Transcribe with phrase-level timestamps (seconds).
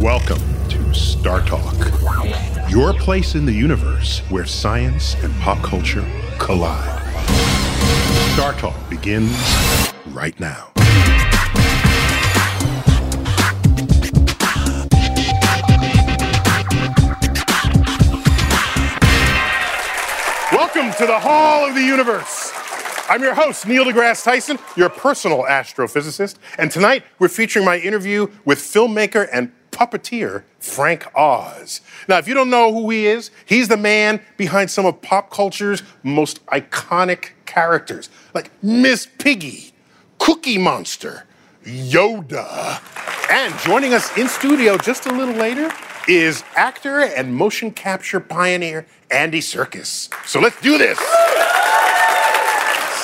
[0.00, 1.74] Welcome to Star Talk,
[2.68, 6.04] your place in the universe where science and pop culture
[6.38, 7.02] collide.
[8.34, 9.34] Star Talk begins
[10.08, 10.70] right now.
[20.52, 22.52] Welcome to the Hall of the Universe.
[23.08, 28.26] I'm your host, Neil deGrasse Tyson, your personal astrophysicist, and tonight we're featuring my interview
[28.44, 31.82] with filmmaker and puppeteer Frank Oz.
[32.08, 35.30] Now, if you don't know who he is, he's the man behind some of pop
[35.30, 39.72] culture's most iconic characters, like Miss Piggy,
[40.18, 41.26] Cookie Monster,
[41.62, 42.80] Yoda.
[43.30, 45.70] And joining us in studio just a little later
[46.08, 50.08] is actor and motion capture pioneer Andy Serkis.
[50.26, 50.98] So let's do this.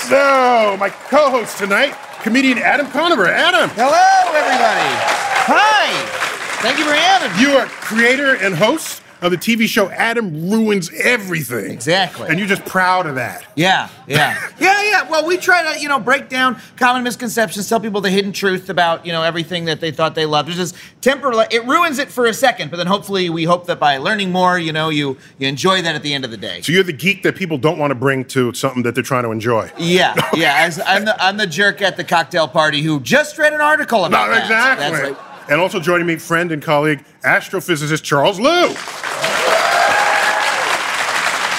[0.08, 3.26] So, my co host tonight, comedian Adam Conover.
[3.26, 3.68] Adam.
[3.70, 5.22] Hello, everybody.
[5.44, 6.31] Hi.
[6.62, 7.42] Thank you for having me.
[7.42, 11.70] You are creator and host of the TV show Adam Ruins Everything.
[11.70, 12.28] Exactly.
[12.28, 13.44] And you're just proud of that.
[13.56, 14.50] Yeah, yeah.
[14.60, 15.10] yeah, yeah.
[15.10, 18.68] Well, we try to, you know, break down common misconceptions, tell people the hidden truth
[18.68, 20.48] about, you know, everything that they thought they loved.
[20.48, 23.78] It's just temper it ruins it for a second, but then hopefully we hope that
[23.80, 26.60] by learning more, you know, you you enjoy that at the end of the day.
[26.62, 29.24] So you're the geek that people don't want to bring to something that they're trying
[29.24, 29.70] to enjoy.
[29.78, 30.54] Yeah, yeah.
[30.58, 34.04] As I'm the I'm the jerk at the cocktail party who just read an article
[34.04, 34.42] about No, that.
[34.78, 35.16] exactly.
[35.52, 35.60] That's right.
[35.60, 38.68] And also joining me, friend and colleague, astrophysicist Charles Liu.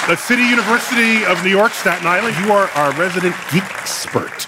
[0.08, 4.48] The City University of New York, Staten Island, you are our resident geek expert.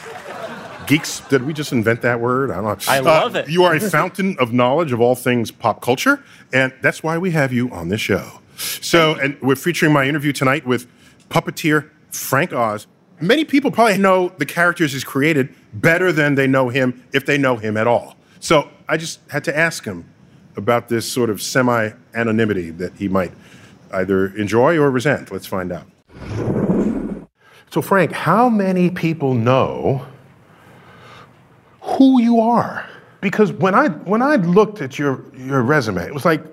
[0.86, 2.52] Geeks, did we just invent that word?
[2.52, 2.78] I don't know.
[2.88, 3.50] I love it.
[3.50, 6.22] You are a fountain of knowledge of all things pop culture,
[6.54, 8.42] and that's why we have you on this show.
[8.58, 10.88] So, and we're featuring my interview tonight with
[11.30, 12.86] puppeteer Frank Oz.
[13.22, 17.38] Many people probably know the characters he's created better than they know him, if they
[17.38, 18.18] know him at all.
[18.42, 20.06] So, I just had to ask him
[20.56, 23.32] about this sort of semi anonymity that he might
[23.92, 25.32] either enjoy or resent.
[25.32, 25.88] Let's find out.
[27.72, 30.06] So, Frank, how many people know
[31.82, 32.88] who you are?
[33.22, 36.44] Because when I when I looked at your your resume, it was like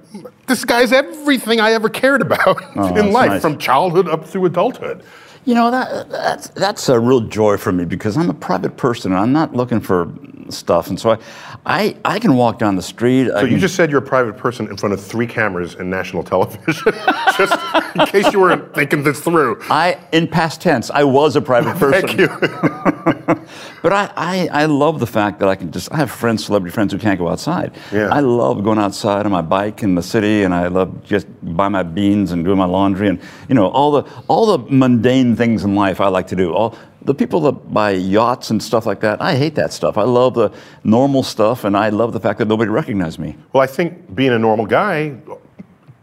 [0.46, 3.42] this guy's everything I ever cared about Oh, in life, nice.
[3.42, 5.02] from childhood up through adulthood.
[5.44, 9.10] You know that that's that's a real joy for me because I'm a private person
[9.10, 10.12] and I'm not looking for
[10.50, 11.18] stuff, and so I,
[11.66, 13.28] I, I can walk down the street.
[13.28, 16.22] So you just said you're a private person in front of three cameras in national
[16.22, 16.92] television,
[17.36, 17.52] just
[17.96, 19.60] in case you weren't thinking this through.
[19.62, 22.06] I in past tense I was a private person.
[22.06, 23.38] Thank you.
[23.82, 26.72] But I, I, I love the fact that I can just I have friends, celebrity
[26.72, 27.72] friends who can't go outside.
[27.90, 28.08] Yeah.
[28.14, 31.68] I love going outside on my bike in the city, and I love just buy
[31.68, 35.64] my beans and doing my laundry, and you know all the all the mundane things
[35.64, 36.52] in life I like to do.
[36.52, 39.98] All the people that buy yachts and stuff like that, I hate that stuff.
[39.98, 40.52] I love the
[40.84, 43.36] normal stuff, and I love the fact that nobody recognized me.
[43.52, 45.16] Well, I think being a normal guy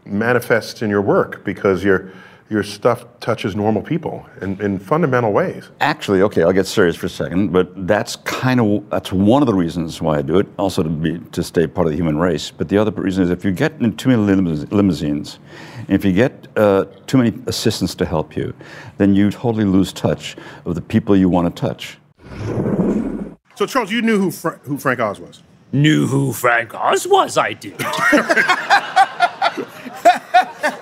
[0.04, 2.12] manifests in your work because your
[2.50, 5.70] your stuff touches normal people in, in fundamental ways.
[5.80, 9.46] Actually, okay, I'll get serious for a second, but that's kind of that's one of
[9.46, 10.48] the reasons why I do it.
[10.58, 12.50] Also to be to stay part of the human race.
[12.50, 15.38] But the other reason is if you get into too many limousines,
[15.90, 18.54] if you get uh, too many assistants to help you,
[18.98, 21.98] then you totally lose touch of the people you want to touch.
[23.56, 25.42] So, Charles, you knew who Fra- who Frank Oz was.
[25.72, 27.76] Knew who Frank Oz was, I did.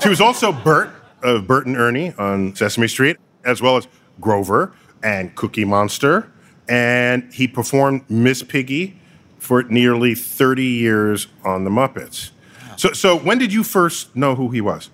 [0.02, 0.91] He was also Bert
[1.22, 3.88] of Bert and Ernie on Sesame Street, as well as
[4.20, 6.30] Grover and Cookie Monster.
[6.69, 8.98] And he performed Miss Piggy
[9.38, 12.30] for nearly 30 years on The Muppets.
[12.76, 14.90] So, so when did you first know who he was?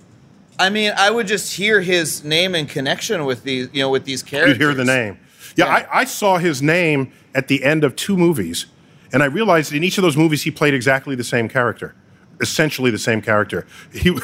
[0.59, 4.05] I mean, I would just hear his name in connection with these, you know, with
[4.05, 4.59] these characters.
[4.59, 5.19] You'd hear the name.
[5.57, 5.87] Yeah, Yeah.
[5.91, 8.67] I, I saw his name at the end of two movies,
[9.13, 11.95] and I realized in each of those movies he played exactly the same character,
[12.41, 13.67] essentially the same character.
[13.93, 14.17] He,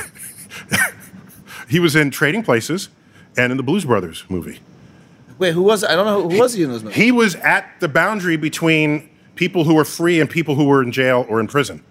[1.68, 2.88] he was in Trading Places
[3.36, 4.60] and in the Blues Brothers movie.
[5.38, 5.82] Wait, who was?
[5.82, 6.96] I don't know who was he in those movies.
[6.96, 10.92] He was at the boundary between people who were free and people who were in
[10.92, 11.82] jail or in prison.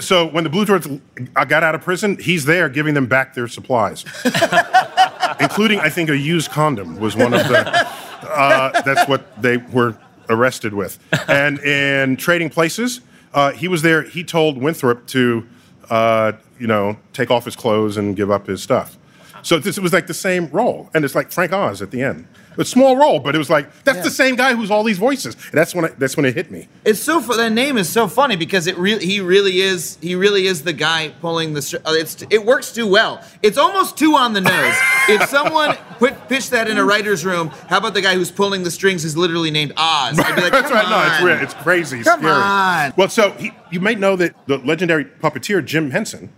[0.00, 1.00] So, when the Blue Brothers
[1.34, 4.04] got out of prison, he's there giving them back their supplies,
[5.40, 7.88] including, I think, a used condom was one of the.
[8.22, 9.96] Uh, that's what they were
[10.30, 10.98] arrested with.
[11.28, 13.02] And in Trading Places,
[13.34, 14.02] uh, he was there.
[14.02, 15.46] He told Winthrop to,
[15.90, 18.96] uh, you know, take off his clothes and give up his stuff.
[19.42, 22.26] So this was like the same role, and it's like Frank Oz at the end.
[22.58, 24.04] A small role, but it was like that's Yeah.
[24.04, 25.34] the same guy who's all these voices.
[25.34, 26.68] And that's when I, that's when it hit me.
[26.84, 30.14] It's so fu- that name is so funny because it really he really is he
[30.14, 33.22] really is the guy pulling the str- uh, it's it works too well.
[33.42, 34.74] It's almost too on the nose.
[35.08, 38.62] if someone put pitched that in a writer's room, how about the guy who's pulling
[38.62, 40.18] the strings is literally named Oz?
[40.18, 40.88] I'd be like, That's "Come right.
[40.90, 41.38] No, it's on." real.
[41.40, 42.02] It's crazy.
[42.02, 42.32] Come scary.
[42.34, 42.92] on.
[42.96, 46.30] Well, so he, you might know that the legendary puppeteer Jim Henson,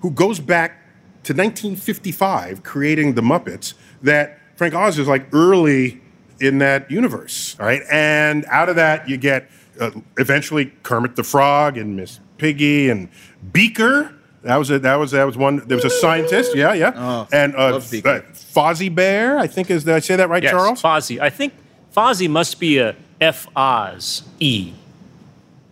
[0.00, 0.80] who goes back
[1.24, 6.00] to 1955, creating the Muppets, that Frank Oz is like early
[6.40, 7.56] in that universe.
[7.58, 7.82] right?
[7.90, 9.48] and out of that you get
[9.80, 13.08] uh, eventually Kermit the Frog and Miss Piggy and
[13.52, 14.14] Beaker.
[14.42, 15.66] That was a, that was that was one.
[15.66, 16.54] There was a scientist.
[16.54, 16.92] Yeah, yeah.
[16.94, 19.38] Oh, and uh, love uh, Fozzie Bear.
[19.38, 20.82] I think is did I say that right, Yes, Charles?
[20.82, 21.18] Fozzie.
[21.18, 21.54] I think
[21.96, 24.72] Fozzie must be a F Oz E.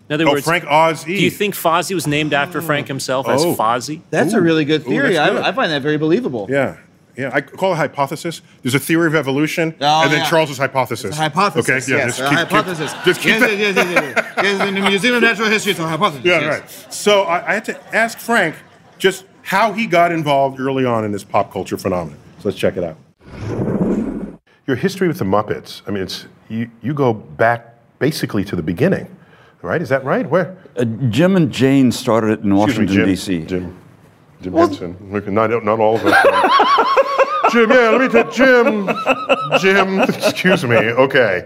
[0.08, 1.16] In other Oh, words, Frank Oz E.
[1.16, 3.54] do you think Fozzie was named after Frank himself as Oh.
[3.54, 4.00] Fozzie?
[4.10, 4.38] That's Ooh.
[4.38, 5.14] a really good theory.
[5.14, 5.42] that's good.
[5.42, 6.46] I, I find that very believable.
[6.50, 6.78] Yeah.
[7.16, 8.40] Yeah, I call it hypothesis.
[8.62, 10.30] There's a theory of evolution, Oh, and then yeah.
[10.30, 11.04] Charles's hypothesis.
[11.10, 11.88] It's a hypothesis.
[11.88, 12.92] Okay, yeah, yes, just a keep, keep- hypothesis.
[13.04, 13.58] just keep yes, that.
[13.58, 14.34] yes, yes, yes, yes.
[14.58, 16.24] yes, in the Museum of Natural History, it's a hypothesis.
[16.24, 16.60] Yeah, yes.
[16.60, 16.92] right.
[16.94, 18.56] So I, I had to ask Frank
[18.98, 22.18] just how he got involved early on in this pop culture phenomenon.
[22.38, 22.96] So let's check it out.
[24.66, 25.82] Your history with the Muppets.
[25.86, 26.70] I mean, it's you.
[26.82, 29.14] You go back basically to the beginning,
[29.60, 29.82] right?
[29.82, 30.28] Is that right?
[30.28, 30.56] Where?
[30.76, 33.06] Uh, Jim and Jane started it in Excuse me, Washington, Jim.
[33.06, 33.42] D.C.
[33.44, 33.78] Jim.
[34.42, 34.96] Jim Henson.
[35.10, 36.14] Look, Not, not all of us.
[37.52, 38.88] Jim, yeah, let me take Jim.
[39.60, 40.76] Jim, excuse me.
[40.76, 41.44] Okay.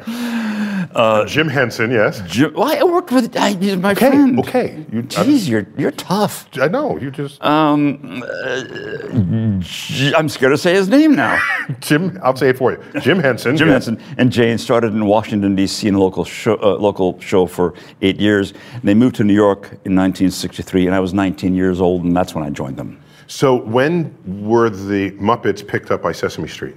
[0.97, 2.23] Uh, Jim Henson, yes.
[2.27, 4.39] Jim, well, I worked with I, he's my Okay, friend.
[4.41, 4.87] okay.
[4.91, 6.49] You- Jeez, you're you're tough.
[6.59, 7.39] I know, you just.
[9.61, 11.39] J- I'm scared to say his name now.
[11.81, 13.01] Jim, I'll say it for you.
[13.01, 13.57] Jim Henson.
[13.57, 13.87] Jim yes.
[13.87, 15.87] Henson and Jane started in Washington D.C.
[15.87, 18.53] in a local show, uh, local show for eight years.
[18.73, 22.17] And they moved to New York in 1963, and I was 19 years old, and
[22.17, 22.99] that's when I joined them.
[23.27, 24.15] So when
[24.47, 26.77] were the Muppets picked up by Sesame Street?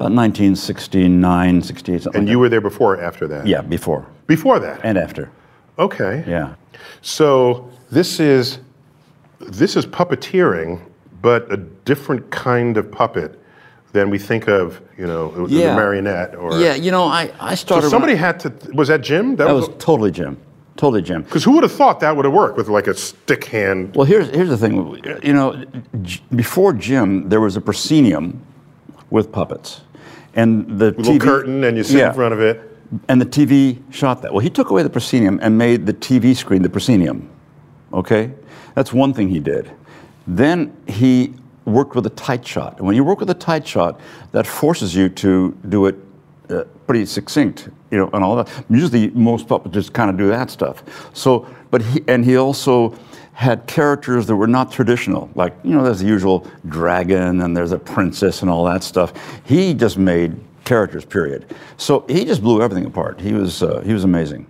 [0.00, 2.18] About 1969, 68, something.
[2.18, 3.42] And like you were there before or after that?
[3.42, 3.46] that.
[3.46, 4.80] yeah, before Before that?
[4.82, 5.30] and after.
[5.78, 6.24] okay.
[6.26, 6.54] Yeah.
[7.02, 8.60] So this is
[9.40, 10.80] this is puppeteering,
[11.20, 13.38] but a different kind of puppet
[13.92, 15.74] than we think of, you know, the Yeah.
[15.74, 17.82] marionette or Yeah, you know, I, I started.
[17.84, 19.36] when somebody I- had to was that Jim?
[19.36, 20.38] that was totally Jim.
[20.76, 21.24] Totally Jim.
[21.24, 23.94] because who would have thought that would have worked with like a stick hand?
[23.94, 24.98] Well, here's here's the thing.
[25.22, 25.62] You know,
[26.34, 28.40] before Jim, there was a proscenium
[29.10, 29.80] with puppets,
[30.34, 32.08] and the Little TV curtain and you sit Yeah.
[32.08, 32.66] in front of it.
[33.08, 34.32] and the TV shot that.
[34.32, 37.28] Well, he took away the proscenium and made the TV screen the proscenium.
[37.92, 38.32] Okay,
[38.74, 39.70] that's one thing he did.
[40.26, 41.34] Then he
[41.64, 44.00] worked with a tight shot, and when you work with a tight shot,
[44.32, 45.96] that forces you to do it
[46.50, 48.48] uh, pretty succinct, you know, and all that.
[48.68, 50.82] Usually, most puppets just kind of do that stuff.
[51.14, 52.92] So, but he and he also
[53.32, 57.72] had characters that were not traditional, like you know, there's the usual dragon and there's
[57.72, 59.12] a princess and all that stuff.
[59.44, 61.46] He just made characters, period.
[61.78, 63.20] So he just blew everything apart.
[63.20, 64.46] He was uh, he was amazing.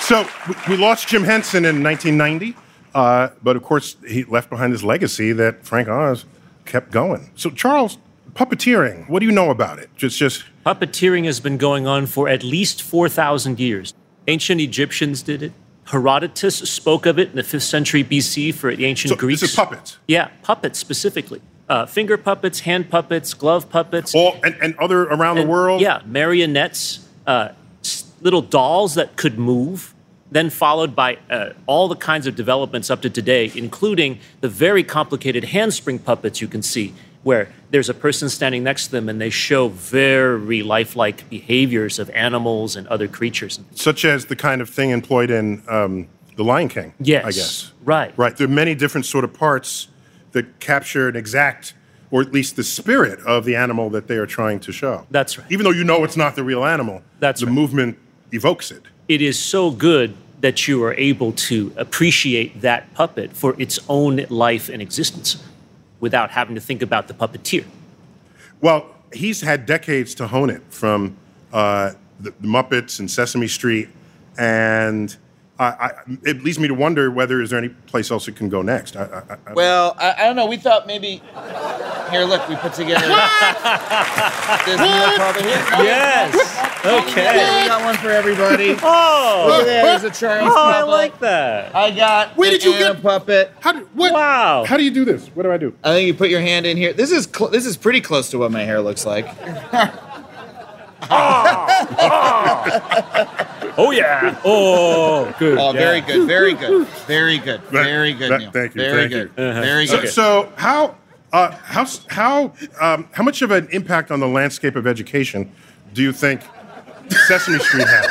[0.00, 0.26] So
[0.68, 2.56] we- lost Jim Henson in 1990,
[2.94, 6.24] uh, but of course he left behind his legacy that Frank Oz
[6.66, 7.30] kept going.
[7.34, 7.98] So Charles,
[8.34, 9.90] puppeteering, what do you know about it?
[9.96, 13.94] Just, just Puppeteering has been going on for at least 4,000 years.
[14.28, 15.52] Ancient Egyptians did it.
[15.86, 19.40] Herodotus spoke of it in the 5th century BC for the ancient so Greeks.
[19.40, 19.98] this is puppets.
[20.06, 21.42] Yeah, puppets specifically.
[21.68, 24.14] Uh, finger puppets, hand puppets, glove puppets.
[24.14, 25.80] All and, and other around the world.
[25.80, 27.48] Yeah, marionettes, uh,
[28.20, 29.94] little dolls that could move,
[30.30, 34.84] then followed by uh, all the kinds of developments up to today, including the very
[34.84, 39.20] complicated handspring puppets you can see, where there's a person standing next to them and
[39.20, 43.60] they show very lifelike behaviors of animals and other creatures.
[43.74, 46.92] such as the kind of thing employed in um, The Lion King.
[47.00, 47.72] Yes, I guess.
[47.84, 48.12] right.
[48.16, 48.36] Right.
[48.36, 49.88] There are many different sort of parts
[50.32, 51.74] that capture an exact,
[52.10, 55.06] or at least the spirit of the animal that they are trying to show.
[55.10, 55.46] That's right.
[55.50, 57.54] Even though you know it's not the real animal, That's the right.
[57.54, 57.98] movement
[58.32, 58.82] evokes it.
[59.08, 64.24] It is so good that you are able to appreciate that puppet for its own
[64.28, 65.40] life and existence
[66.02, 67.64] without having to think about the puppeteer.
[68.60, 71.16] Well, he's had decades to hone it from
[71.52, 73.88] uh, the, the Muppets and Sesame Street,
[74.36, 75.16] and
[75.58, 75.90] I, I,
[76.24, 78.96] it leads me to wonder whether is there any place else it can go next.
[78.96, 80.46] I, I, I, Well, I, I don't know.
[80.46, 81.22] We thought maybe.
[82.10, 83.06] Here, look, we put together.
[84.66, 85.64] this meal puppet here.
[85.72, 87.62] Oh, Yes.
[87.64, 88.76] We got one for everybody.
[88.82, 90.00] Oh, Look at that.
[90.00, 91.74] There's a Charles oh, I like that.
[91.74, 93.52] I got Where an did you Anna get- puppet.
[93.60, 94.64] how do, what, Wow.
[94.64, 95.28] How do you do this?
[95.28, 95.74] What do I do?
[95.84, 96.92] I think you put your hand in here.
[96.92, 99.26] This is cl- this is pretty close to what my hair looks like.
[101.10, 101.66] Oh
[101.98, 103.74] oh.
[103.78, 104.40] oh yeah.
[104.44, 105.58] Oh, good.
[105.58, 105.80] Oh, yeah.
[105.80, 108.30] very good, very good, very good, That- very good.
[108.30, 108.50] that- Neil.
[108.52, 109.24] thank you, Very thank you.
[109.34, 110.08] good, very So, good.
[110.10, 110.94] so so how
[111.32, 115.50] Uh, how how um, how much of an impact on the landscape of education
[115.94, 116.42] do you think
[117.10, 118.06] Sesame Street had?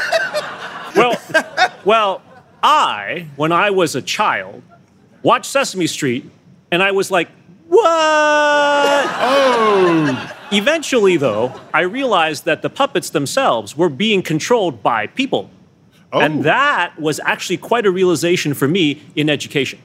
[0.95, 1.15] Well,
[1.85, 2.21] well,
[2.63, 4.61] I, when I was a child,
[5.23, 6.29] watched Sesame Street,
[6.71, 7.29] and I was like,
[7.67, 7.85] "What?"
[9.23, 15.49] Oh, Eventually, though, I realized that the puppets themselves were being controlled by people,
[16.11, 19.79] oh, and that was actually quite a realization for me in education.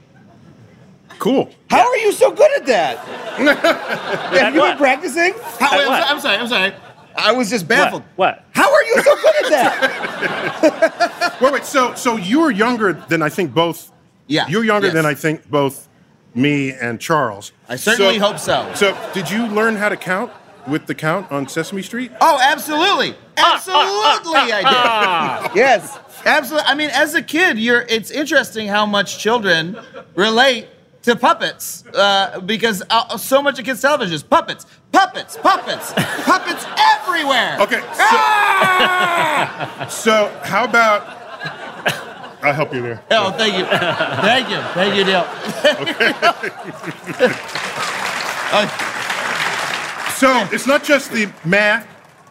[1.19, 1.49] cool.
[1.69, 2.97] How are you so good at that?
[4.39, 4.71] Have you what?
[4.71, 5.33] been practicing?
[5.59, 6.03] How, I'm, what?
[6.03, 6.37] so- I'm sorry.
[6.37, 6.73] I'm sorry.
[7.17, 8.03] I was just baffled.
[8.15, 8.45] What?
[8.51, 11.37] How are you so good at that?
[11.41, 11.65] Wait, wait.
[11.65, 13.91] So so you're younger than I think both.
[14.27, 14.93] Yeah, You're younger yes.
[14.93, 15.87] than I think both
[16.35, 17.53] me and Charles.
[17.69, 18.69] I certainly hope so.
[18.75, 20.31] So did you learn how to count
[20.67, 22.11] with the count on Sesame Street?
[22.19, 23.15] Oh, absolutely.
[23.37, 25.55] Ah, ah, absolutely, ah, I did.
[25.55, 26.67] yes, absolutely.
[26.67, 27.81] I mean, as a kid, you're.
[27.83, 29.77] It's interesting how much children
[30.15, 30.67] relate
[31.07, 36.65] to puppets uh, because uh, so much of kids' television is puppets, puppets, puppets, puppets
[36.77, 37.57] everywhere.
[37.61, 37.79] Okay.
[37.79, 37.87] So,
[38.19, 39.87] Ah!
[39.89, 41.07] so how about?
[42.43, 43.03] I'll help you there.
[43.11, 45.25] Oh, thank you, thank you, thank you, Neil.
[48.47, 48.77] Okay.
[50.13, 51.85] so it's not just the math.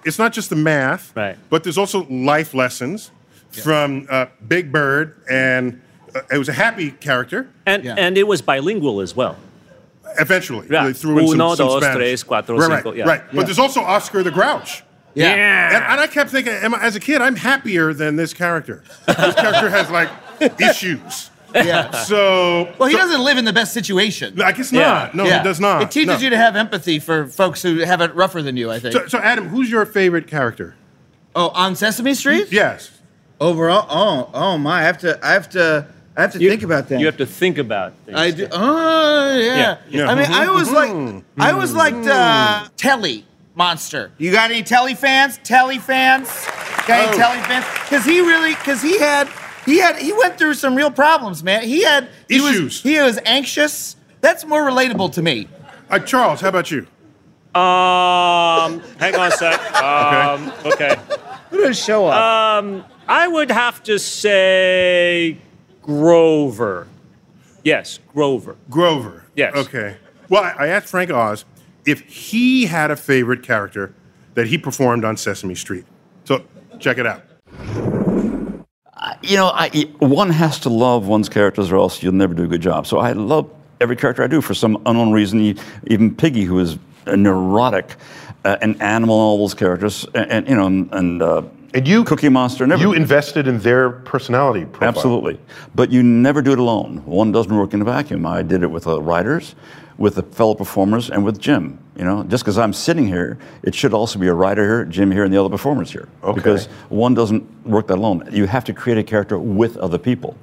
[0.05, 1.15] It's not just the math.
[1.15, 1.37] Right.
[1.51, 3.11] But there's also life lessons
[3.51, 5.83] from uh, Big Bird, and
[6.17, 7.49] Uh, it was a happy character.
[7.67, 7.95] And Yeah.
[7.99, 9.37] and it was bilingual as well.
[10.19, 10.87] Eventually, Yeah.
[10.87, 11.97] they threw in some, Uno, some dos, Spanish.
[11.97, 13.05] tres, cuatro, right, cinco, right, yeah.
[13.05, 13.23] right.
[13.35, 14.83] But there's also Oscar the Grouch.
[15.15, 15.29] Yeah.
[15.75, 18.83] And, and I kept thinking, am I- as a kid, I'm happier than this character.
[19.07, 20.09] This character has like
[20.61, 21.31] issues.
[21.55, 21.91] Yeah.
[21.93, 24.41] So, Well, he so- doesn't live in the best situation.
[24.43, 24.81] I guess Yeah.
[24.83, 25.15] not.
[25.15, 25.39] No, Yeah.
[25.39, 25.83] he does not.
[25.83, 26.25] It teaches No.
[26.25, 28.71] you to have empathy for folks who have it rougher than you.
[28.71, 28.93] I think.
[28.95, 30.75] So, so, Adam, who's your favorite character?
[31.35, 32.49] oh, on Sesame Street.
[32.51, 32.91] Yes.
[33.39, 34.81] Overall, oh, oh my!
[34.81, 35.85] I have to, I have to,
[36.17, 36.99] I have to You- think about that.
[37.01, 38.19] You have to think about things.
[38.19, 38.49] I do.
[38.51, 39.57] Oh, yeah.
[39.57, 40.09] Yeah, yeah.
[40.11, 40.91] I mean, I was like,
[41.39, 44.11] I was like uh, Telly Monster.
[44.19, 45.39] You got any Telly fans?
[45.45, 46.29] Telly fans?
[46.87, 47.17] Got any Oh.
[47.19, 47.65] Telly fans?
[47.83, 49.29] Because he really, because he had,
[49.67, 51.63] he had, he went through some real problems, man.
[51.65, 52.63] He had he Issues.
[52.63, 53.97] Was, he was anxious.
[54.23, 55.49] That's more relatable to me.
[55.91, 56.87] Uh, Charles, how about you?
[57.55, 59.61] Um, hang on a sec.
[59.77, 60.97] Um, okay.
[61.51, 62.15] What a show up.
[62.65, 65.39] Um, I would have to say
[65.87, 66.89] Grover.
[67.65, 68.57] Yes, Grover.
[68.69, 69.25] Grover.
[69.35, 69.57] Yes.
[69.57, 69.97] Okay.
[70.29, 71.45] Well, I, I asked Frank Oz
[71.85, 73.95] if he had a favorite character
[74.35, 75.85] that he performed on Sesame Street.
[76.25, 76.43] So
[76.81, 77.23] check it out.
[79.23, 82.47] You know, I, one has to love one's characters or else you'll never do a
[82.49, 82.87] good job.
[82.87, 83.49] So I love
[83.81, 85.41] every character I do for some unknown reason.
[85.41, 87.97] E- Even Piggy, who is a neurotic,
[88.45, 91.43] uh, an animal, all those characters, and, and, you know, and, and, uh,
[91.77, 94.89] And you, Cookie Monster, and you invested in their personality profile.
[94.89, 95.39] Absolutely.
[95.75, 97.05] But you never do it alone.
[97.05, 98.25] One doesn't work in a vacuum.
[98.25, 99.55] I did it with the writers,
[99.99, 101.79] with the fellow performers, and with Jim.
[101.95, 105.13] You know, just because I'm sitting here, it should also be a writer here, Jim
[105.13, 106.09] here, and the other performers here.
[106.23, 106.35] Okay.
[106.35, 108.27] Because one doesn't work that alone.
[108.33, 110.35] You have to create a character with other people.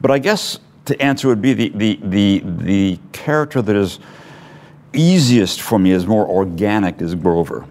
[0.00, 3.98] But I guess to answer would be the the the, the character that is
[4.94, 7.66] easiest for me, is more organic, is Grover.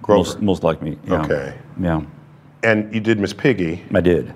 [0.00, 0.18] Grover.
[0.18, 0.98] Most, most like me.
[1.06, 1.22] Yeah.
[1.22, 1.54] Okay.
[1.78, 2.02] Yeah,
[2.62, 3.82] And you did Miss Piggy.
[3.94, 4.34] I did.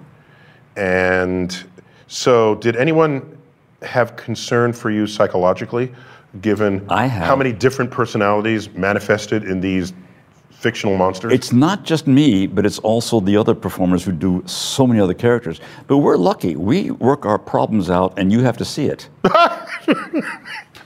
[0.76, 1.64] And
[2.08, 3.38] so, did anyone
[3.82, 5.92] have concern for you psychologically,
[6.40, 7.26] given I have.
[7.26, 9.92] how many different personalities manifested in these
[10.50, 11.32] fictional monsters?
[11.32, 15.14] It's not just me, but it's also the other performers who do so many other
[15.14, 15.60] characters.
[15.86, 16.56] But we're lucky.
[16.56, 19.08] We work our problems out, and you have to see it.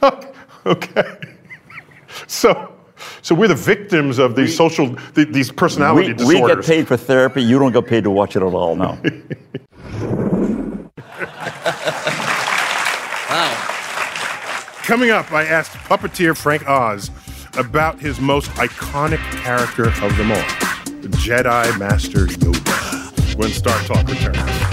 [0.66, 1.18] okay.
[2.26, 2.74] So,
[3.22, 6.96] so we're the victims of these social, th- these personality We, we get paid for
[6.96, 7.42] therapy.
[7.42, 8.76] You don't get paid to watch it at all.
[8.76, 8.98] No.
[13.28, 13.54] Wow.
[14.84, 17.10] Coming up, I asked puppeteer Frank Oz
[17.58, 20.38] about his most iconic character of them all,
[21.02, 23.36] the Jedi Master Yoda.
[23.36, 24.67] When Star Talk returns.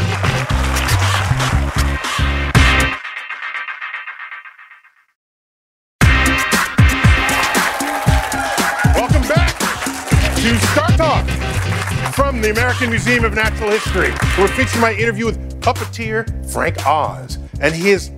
[12.36, 14.12] From the American Museum of Natural History.
[14.38, 18.12] We're featuring my interview with puppeteer Frank Oz, and he is,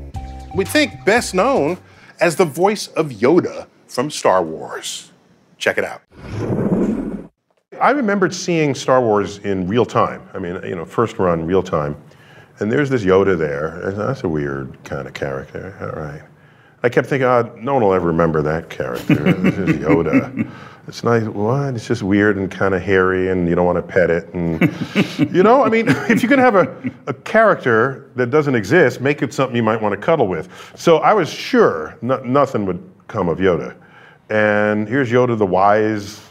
[0.56, 1.78] we think, best known
[2.20, 5.12] as the voice of Yoda from Star Wars.
[5.60, 6.02] Check it out.
[7.80, 10.28] I remembered seeing Star Wars in real time.
[10.34, 11.96] I mean, you know, first run real time.
[12.58, 13.82] And there's this Yoda there.
[13.82, 15.78] and That's a weird kind of character.
[15.80, 16.24] All right.
[16.84, 19.34] I kept thinking, oh, no one will ever remember that character.
[19.34, 20.50] this is Yoda.
[20.88, 21.26] It's nice.
[21.26, 21.76] What?
[21.76, 24.34] It's just weird and kind of hairy, and you don't want to pet it.
[24.34, 24.62] And
[25.36, 29.22] you know, I mean, if you're gonna have a, a character that doesn't exist, make
[29.22, 30.48] it something you might want to cuddle with.
[30.78, 33.76] So I was sure no, nothing would come of Yoda.
[34.30, 36.22] And here's Yoda the wise.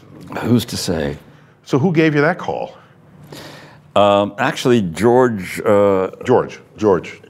[0.41, 1.19] Who's to say?
[1.63, 2.75] So who gave you that call?
[3.95, 5.61] Um, actually, George.
[5.61, 6.59] Uh, George.
[6.77, 7.21] George.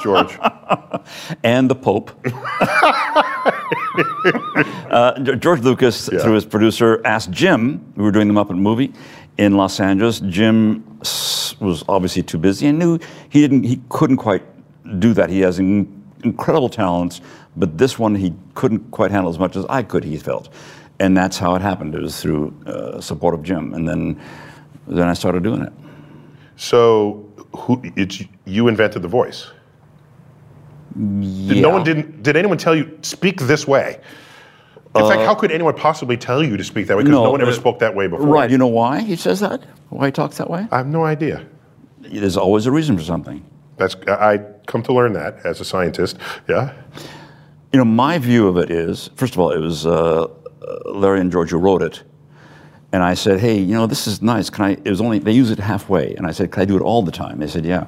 [0.00, 0.38] George.
[1.42, 2.10] and the Pope.
[4.90, 6.20] uh, George Lucas, Yeah.
[6.20, 8.92] through his producer, asked Jim, we were doing them up at the Muppet movie
[9.38, 10.20] in Los Angeles.
[10.20, 10.84] Jim
[11.60, 14.42] was obviously too busy and knew he didn't, he couldn't quite
[15.00, 15.30] do that.
[15.30, 17.20] He has in, incredible talents,
[17.56, 20.04] but this one he couldn't quite handle as much as I could.
[20.04, 20.48] He felt,
[20.98, 21.94] and that's how it happened.
[21.94, 24.20] It was through uh, support of Jim, and then
[24.86, 25.72] then I started doing it.
[26.60, 27.26] So
[27.56, 29.50] who, it's you invented the voice.
[30.92, 32.22] Did No one didn't.
[32.22, 33.98] Did anyone tell you speak this way?
[34.94, 37.04] In fact, how could anyone possibly tell you to speak that way?
[37.04, 38.26] Because no, one ever uh, spoke that way before.
[38.26, 38.50] Right.
[38.50, 39.64] You know why he says that?
[39.88, 40.66] Why he talks that way?
[40.70, 41.46] I have no idea.
[42.00, 43.42] There's always a reason for something.
[43.78, 46.18] That's I come to learn that as a scientist.
[46.46, 46.74] Yeah.
[47.72, 51.20] You know, my view of it is, first of all, it was uh, uh, Larry
[51.20, 52.02] and George who wrote it,
[52.92, 54.50] and I said, hey, you know, this is nice.
[54.50, 54.70] Can I?
[54.72, 57.02] It was only they use it halfway, and I said, can I do it all
[57.02, 57.38] the time?
[57.38, 57.86] They said, yeah.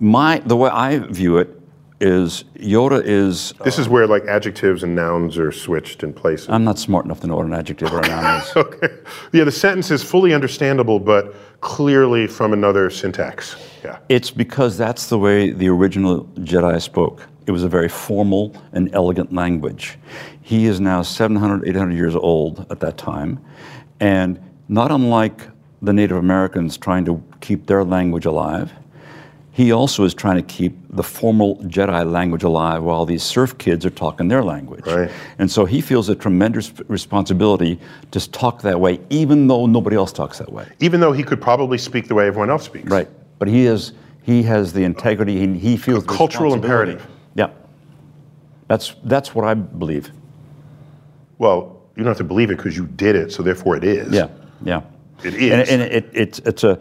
[0.00, 1.60] My the way I view it
[2.00, 3.54] is Yoda is.
[3.64, 6.48] This is uh, where like adjectives and nouns are switched in place.
[6.48, 8.52] I'm not smart enough to know what an adjective or a noun is.
[8.56, 8.88] okay.
[9.32, 13.56] Yeah, the sentence is fully understandable, but clearly from another syntax.
[13.84, 13.98] Yeah.
[14.08, 17.26] It's because that's the way the original Jedi spoke.
[17.46, 19.98] It was a very formal and elegant language.
[20.40, 23.42] He is now 700, 800 years old at that time.
[24.00, 25.48] And not unlike
[25.82, 28.72] the Native Americans trying to keep their language alive,
[29.54, 33.86] he also is trying to keep the formal Jedi language alive while these surf kids
[33.86, 34.84] are talking their language.
[34.84, 35.08] Right.
[35.38, 37.78] And so he feels a tremendous responsibility
[38.10, 40.66] to talk that way, even though nobody else talks that way.
[40.80, 42.90] Even though he could probably speak the way everyone else speaks.
[42.90, 43.08] Right.
[43.38, 43.92] But he is
[44.24, 47.06] he has the integrity he, he feels the cultural imperative.
[47.36, 47.50] Yeah.
[48.66, 50.10] That's that's what I believe.
[51.38, 54.12] Well, you don't have to believe it because you did it, so therefore it is.
[54.12, 54.28] Yeah.
[54.62, 54.82] Yeah.
[55.22, 55.68] It is.
[55.70, 56.78] And, and it, it's it's a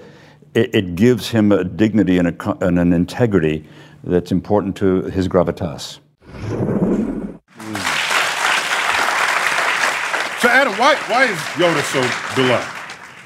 [0.53, 3.65] it, it gives him a dignity and, a, and an integrity
[4.03, 5.99] that's important to his gravitas.
[10.41, 12.01] So Adam, why why is Yoda so
[12.35, 12.69] beloved?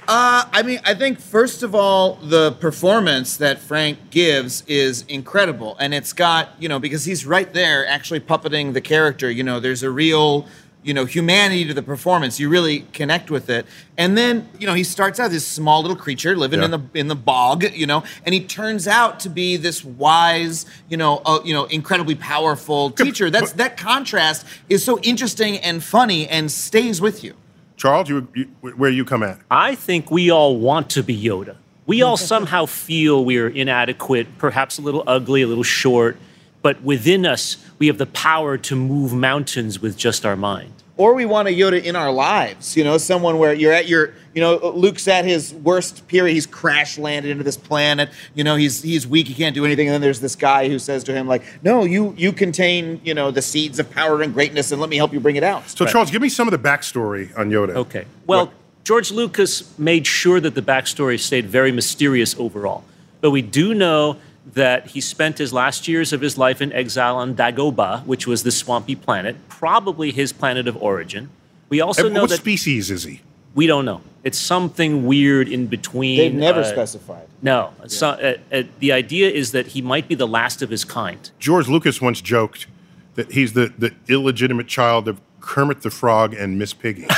[0.10, 5.76] Uh, I mean, I think first of all, the performance that Frank gives is incredible,
[5.80, 9.32] and it's got you know because he's right there actually puppeting the character.
[9.32, 10.48] You know, there's a real
[10.88, 12.40] you know humanity to the performance.
[12.40, 13.66] You really connect with it,
[13.98, 17.10] and then you know he starts out this small little creature living in the in
[17.10, 21.40] the bog, you know, and he turns out to be this wise, you know, uh,
[21.44, 23.30] you know, incredibly powerful teacher.
[23.30, 27.36] That's that contrast is so interesting and funny and stays with you.
[27.76, 29.40] Charles, you, you where you come at?
[29.52, 31.58] I think we all want to be Yoda.
[31.86, 36.18] We all somehow feel we're inadequate, perhaps a little ugly, a little short,
[36.62, 40.77] but within us, we have the power to move mountains with just our mind.
[40.98, 42.76] Or we want a Yoda in our lives.
[42.76, 46.34] You know, someone where you're at your, you know, Luke's at his worst period.
[46.34, 48.10] He's crash landed into this planet.
[48.36, 49.28] You know, he's he's weak.
[49.28, 49.88] He can't do anything.
[49.88, 53.14] And then there's this guy who says to him, like, "No, you you contain, you
[53.14, 55.70] know, the seeds of power and greatness, and let me help you bring it out."
[55.70, 57.76] So Charles, give me some of the backstory on Yoda.
[57.76, 58.06] Okay.
[58.26, 62.84] Well, What- George Lucas made sure that the backstory stayed very mysterious overall.
[63.20, 64.16] But we do know
[64.54, 68.44] that he spent his last years of his life in exile on Dagobah, which was
[68.44, 71.30] the swampy planet, probably his planet of origin.
[71.70, 73.22] We also And know what that species is he?
[73.56, 74.02] we don't know.
[74.24, 76.18] It's something weird in between.
[76.18, 77.28] They've never uh, specified.
[77.42, 77.74] No.
[77.88, 81.30] So, uh, uh, the idea is that he might be the last of his kind.
[81.40, 82.68] George Lucas once joked
[83.16, 87.08] that he's the, the illegitimate child of Kermit the Frog and Miss Piggy.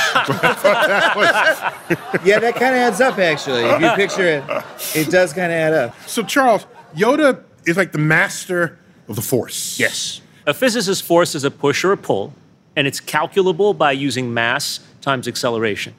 [2.24, 3.62] Yeah, that kind of adds up actually.
[3.64, 4.44] If you picture it,
[4.94, 5.94] it does kind of add up.
[6.08, 9.78] so Charles, Yoda is like the master of the Force.
[9.78, 10.20] Yes.
[10.46, 12.32] A physicist's force is a push or a pull,
[12.74, 15.94] and it's calculable by using mass times acceleration.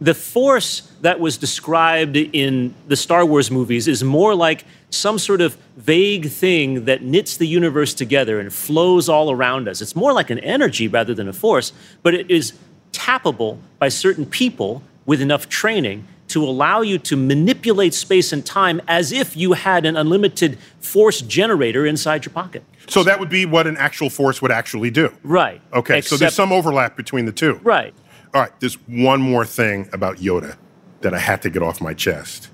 [0.00, 5.40] The force that was described in the Star Wars movies is more like some sort
[5.40, 9.80] of vague thing that knits the universe together and flows all around us.
[9.80, 11.72] It's more like an energy rather than a force,
[12.02, 12.52] but it is
[12.92, 18.80] tappable by certain people with enough training to allow you to manipulate space and time
[18.88, 22.64] as if you had an unlimited force generator inside your pocket.
[22.88, 25.12] So that would be what an actual force would actually do.
[25.22, 25.60] Right.
[25.72, 27.60] Okay, so there's some overlap between the two.
[27.62, 27.94] Right.
[28.34, 30.56] All right, there's one more thing about Yoda
[31.00, 32.50] that I had to get off my chest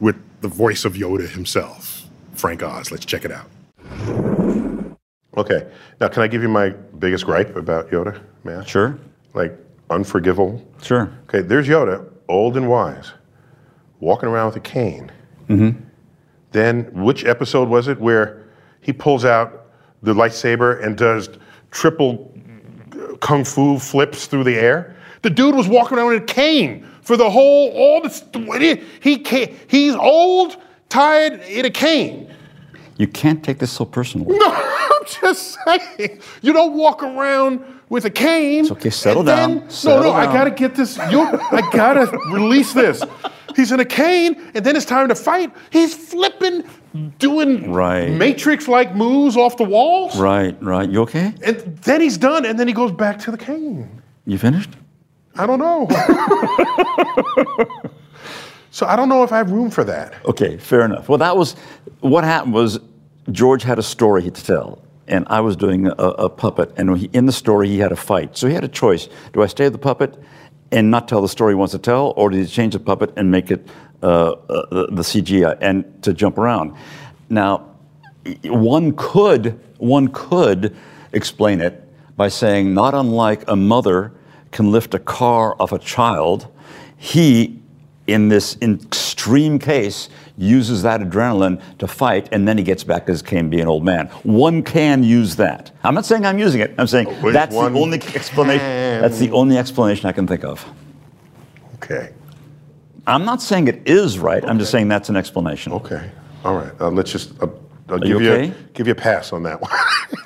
[0.00, 2.90] with the voice of Yoda himself, Frank Oz.
[2.90, 3.48] Let's check it out.
[5.36, 5.66] Okay,
[6.00, 8.64] now can I give you my biggest gripe about Yoda, man?
[8.64, 8.98] Sure.
[9.32, 9.58] Like,
[9.90, 10.64] unforgivable.
[10.82, 11.10] Sure.
[11.24, 13.12] Okay, there's Yoda, old and wise,
[14.00, 15.10] walking around with a cane.
[15.48, 15.80] Mm-hmm.
[16.52, 18.44] Then, which episode was it where
[18.80, 19.66] he pulls out
[20.02, 21.28] the lightsaber and does
[21.70, 22.30] triple
[23.20, 24.96] kung fu flips through the air.
[25.22, 29.54] The dude was walking around in a cane for the whole all the he he
[29.68, 30.56] he's old,
[30.88, 32.30] tired in a cane.
[32.96, 34.36] You can't take this so personally.
[34.38, 36.20] No, I'm just saying.
[36.42, 38.60] You don't walk around with a cane.
[38.60, 40.98] It's okay, settle and then- down, settle no, no, I gotta get this.
[40.98, 41.10] I
[41.72, 43.02] gotta release this.
[43.56, 45.52] He's in a cane, and then it's time to fight.
[45.70, 46.64] He's flipping,
[47.18, 48.10] doing Right.
[48.10, 50.18] Matrix-like moves off the walls.
[50.18, 50.88] Right, right.
[50.90, 51.34] You okay?
[51.44, 54.02] And then he's done, and then he goes back to the cane.
[54.26, 54.70] You finished?
[55.36, 55.86] I don't know.
[58.74, 60.14] so I don't know if I have room for that.
[60.26, 61.08] Okay, fair enough.
[61.08, 61.54] Well, that was
[62.00, 62.80] what happened was
[63.30, 67.08] George had a story to tell, and I was doing a, a puppet, and he,
[67.12, 68.36] in the story he had a fight.
[68.36, 70.18] So he had a choice: do I stay the puppet
[70.72, 73.12] and not tell the story he wants to tell, or do you change the puppet
[73.16, 73.68] and make it
[74.02, 76.74] uh, uh, the, the CGI and to jump around?
[77.30, 77.76] Now,
[78.42, 80.74] one could one could
[81.12, 81.80] explain it
[82.16, 84.10] by saying, not unlike a mother
[84.50, 86.48] can lift a car off a child,
[86.96, 87.60] he,
[88.06, 93.22] in this extreme case, uses that adrenaline to fight, and then he gets back as
[93.22, 94.08] can be an old man.
[94.24, 95.70] One can use that.
[95.82, 96.74] I'm not saying I'm using it.
[96.76, 98.58] I'm saying Which that's the one only explanation.
[98.60, 99.00] can?
[99.00, 100.64] That's the only explanation I can think of.
[101.76, 102.12] Okay.
[103.06, 104.44] I'm not saying it is right.
[104.44, 105.72] I'm just saying that's an explanation.
[105.74, 106.10] Okay.
[106.44, 106.72] All right.
[106.80, 107.40] Uh, let's just.
[107.42, 107.48] Uh,
[107.88, 108.48] I'll you give you, okay?
[108.48, 109.70] a, give you a pass on that one.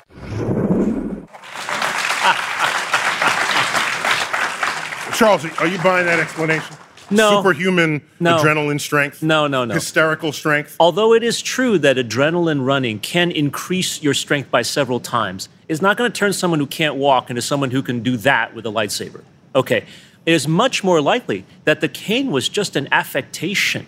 [5.13, 6.77] Charles, are you buying that explanation?
[7.11, 7.37] No.
[7.37, 8.37] Superhuman No.
[8.37, 9.21] adrenaline strength.
[9.23, 9.73] No, no, no.
[9.73, 10.75] Hysterical strength.
[10.79, 15.81] Although it is true that adrenaline running can increase your strength by several times, it's
[15.81, 18.65] not going to turn someone who can't walk into someone who can do that with
[18.65, 19.21] a lightsaber.
[19.55, 19.85] Okay.
[20.25, 23.87] It is much more likely that the cane was just an affectation,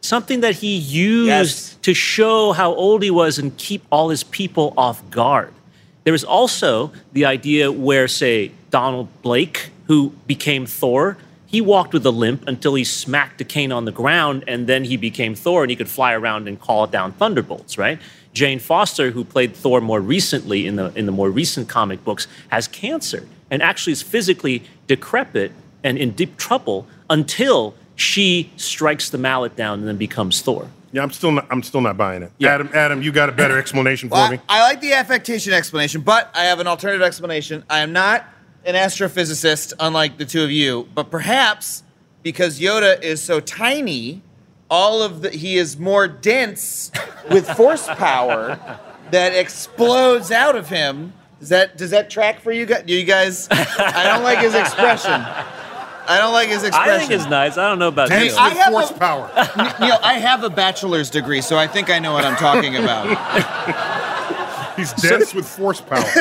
[0.00, 1.76] something that he used Yes.
[1.82, 5.52] to show how old he was and keep all his people off guard.
[6.04, 11.16] There is also the idea where, say, Donald Blake, who became Thor,
[11.52, 14.84] he walked with a limp until he smacked a cane on the ground, and then
[14.84, 18.00] he became Thor, and he could fly around and call down thunderbolts, right?
[18.32, 22.26] Jane Foster, who played Thor more recently in the in the more recent comic books,
[22.48, 25.52] has cancer and actually is physically decrepit
[25.84, 30.68] and in deep trouble until she strikes the mallet down and then becomes Thor.
[30.92, 31.46] Yeah, I'm still not.
[31.50, 32.32] I'm still not buying it.
[32.38, 32.54] Yeah.
[32.54, 34.38] Adam, Adam, you got a better explanation for me?
[34.48, 37.62] I, I like the affectation explanation, but I have an alternative explanation.
[37.68, 38.26] I am not
[38.64, 41.82] an astrophysicist, unlike the two of you, but perhaps
[42.22, 44.22] because Yoda is so tiny,
[44.70, 46.90] all of the he is more dense
[47.30, 48.58] with force power
[49.10, 51.12] that explodes out of him.
[51.40, 52.84] Does that does that track for you guys?
[52.86, 53.48] Do you guys?
[53.50, 55.10] I don't like his expression.
[56.04, 56.94] I don't like his expression.
[56.94, 57.56] I think it's nice.
[57.56, 58.38] I don't know about Dense you.
[58.38, 59.30] I with have force a- power.
[59.80, 62.76] You know, I have a bachelor's degree, so I think I know what I'm talking
[62.76, 63.06] about.
[64.76, 66.04] He's dense with force power.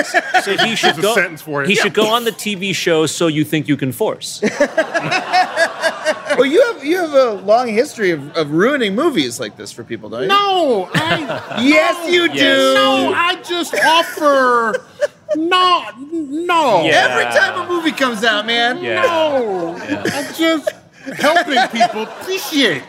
[0.41, 1.13] So he should Here's a go.
[1.13, 1.67] sentence for you.
[1.69, 3.05] He should go on the TV show.
[3.05, 4.41] So you think you can force?
[4.41, 9.83] Well, you have you have a long history of, of ruining movies like this for
[9.83, 10.27] people, don't you?
[10.29, 11.57] No, I.
[11.61, 12.35] Yes, you do.
[12.35, 12.75] Yes.
[12.75, 14.83] No, I just offer.
[15.35, 16.83] No, no.
[16.83, 17.07] Yeah.
[17.09, 18.83] Every time a movie comes out, man.
[18.83, 19.01] Yeah.
[19.01, 20.69] No, I'm just
[21.15, 22.83] helping people appreciate.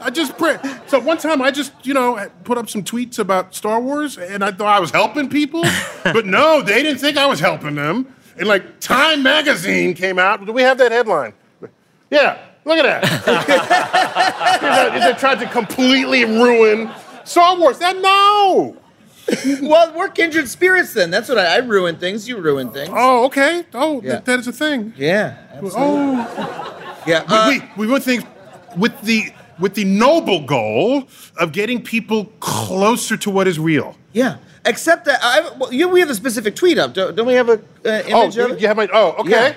[0.00, 0.58] I just pray.
[0.86, 4.44] So one time I just, you know, put up some tweets about Star Wars and
[4.44, 5.62] I thought I was helping people.
[6.04, 8.14] but no, they didn't think I was helping them.
[8.38, 10.44] And like Time magazine came out.
[10.44, 11.32] Do we have that headline?
[12.10, 15.00] Yeah, look at that.
[15.12, 16.90] they tried to completely ruin
[17.24, 17.78] Star Wars.
[17.78, 18.76] That no.
[19.62, 21.10] Well, we're kindred spirits then.
[21.10, 22.28] That's what I, I ruin things.
[22.28, 22.90] You ruin things.
[22.92, 23.64] Oh, okay.
[23.74, 24.12] Oh, Yeah.
[24.12, 24.92] that, that is a thing.
[24.96, 25.36] Yeah.
[25.54, 25.66] Oh.
[25.66, 25.74] absolutely.
[25.74, 26.85] Oh.
[27.06, 27.24] Yeah.
[27.28, 28.24] uh, we, we want things
[28.76, 33.96] with the with the noble goal of getting people closer to what is real.
[34.12, 34.36] yeah.
[34.68, 36.92] Except that I, well, you, we have a specific tweet up.
[36.92, 38.60] Don't, don't we have a uh, Oh, image you, of it?
[38.60, 38.88] you have my.
[38.92, 39.54] Oh, okay.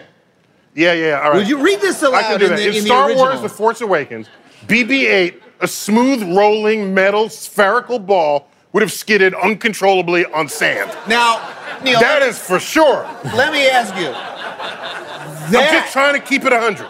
[0.76, 1.20] Yeah, yeah.
[1.22, 1.38] all right.
[1.38, 2.58] Would you read this aloud I can do in that.
[2.58, 3.26] the, in in the Star original?
[3.26, 4.28] Wars: The Force Awakens,
[4.68, 10.96] BB-8, a smooth rolling metal spherical ball, would have skidded uncontrollably on sand.
[11.08, 11.42] now,
[11.84, 13.10] Neil, That is for sure.
[13.36, 14.12] let me ask you.
[14.14, 16.86] I'm just trying to keep it hundred.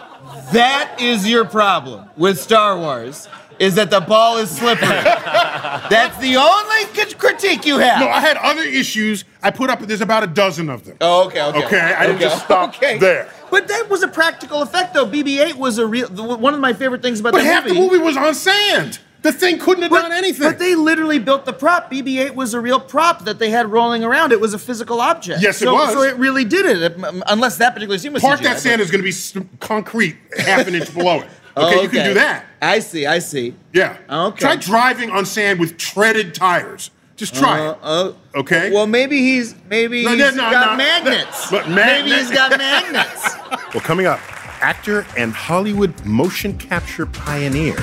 [0.52, 4.86] That is your problem with Star Wars, is that the ball is slippery.
[4.88, 8.00] That's the only critique you have.
[8.00, 9.24] No, I had other issues.
[9.42, 9.80] I put up.
[9.80, 10.96] There's about a dozen of them.
[11.00, 11.64] Oh, okay, okay.
[11.64, 13.30] Okay, I didn't just stop there.
[13.50, 15.06] But that was a practical effect, though.
[15.06, 17.44] BB-8 was a real the- one of my favorite things about the BB-8.
[17.44, 19.00] But half the movie was on sand.
[19.22, 20.48] The thing couldn't have But, done anything.
[20.48, 21.90] but they literally built the prop.
[21.90, 24.32] BB-8 was a real prop that they had rolling around.
[24.32, 25.42] It was a physical object.
[25.42, 25.92] Yes, it so, was.
[25.92, 28.80] So it really did it, um, unless that particular scene was Part CGI, that sand
[28.80, 31.28] is going to be concrete, half an inch below it.
[31.56, 32.46] Okay, Oh, you can do that.
[32.62, 33.06] I see.
[33.06, 33.56] I see.
[33.72, 33.96] Yeah.
[34.08, 34.38] Okay.
[34.38, 36.92] Try driving on sand with treaded tires.
[37.16, 37.78] Just try Uh, it.
[37.82, 38.70] uh, Okay.
[38.70, 40.76] Well, maybe he's maybe No, he's no, no, got no.
[40.76, 41.50] magnets.
[41.50, 43.34] But maybe he's got magnets.
[43.74, 44.20] Well, coming up,
[44.62, 47.76] actor and Hollywood motion capture pioneer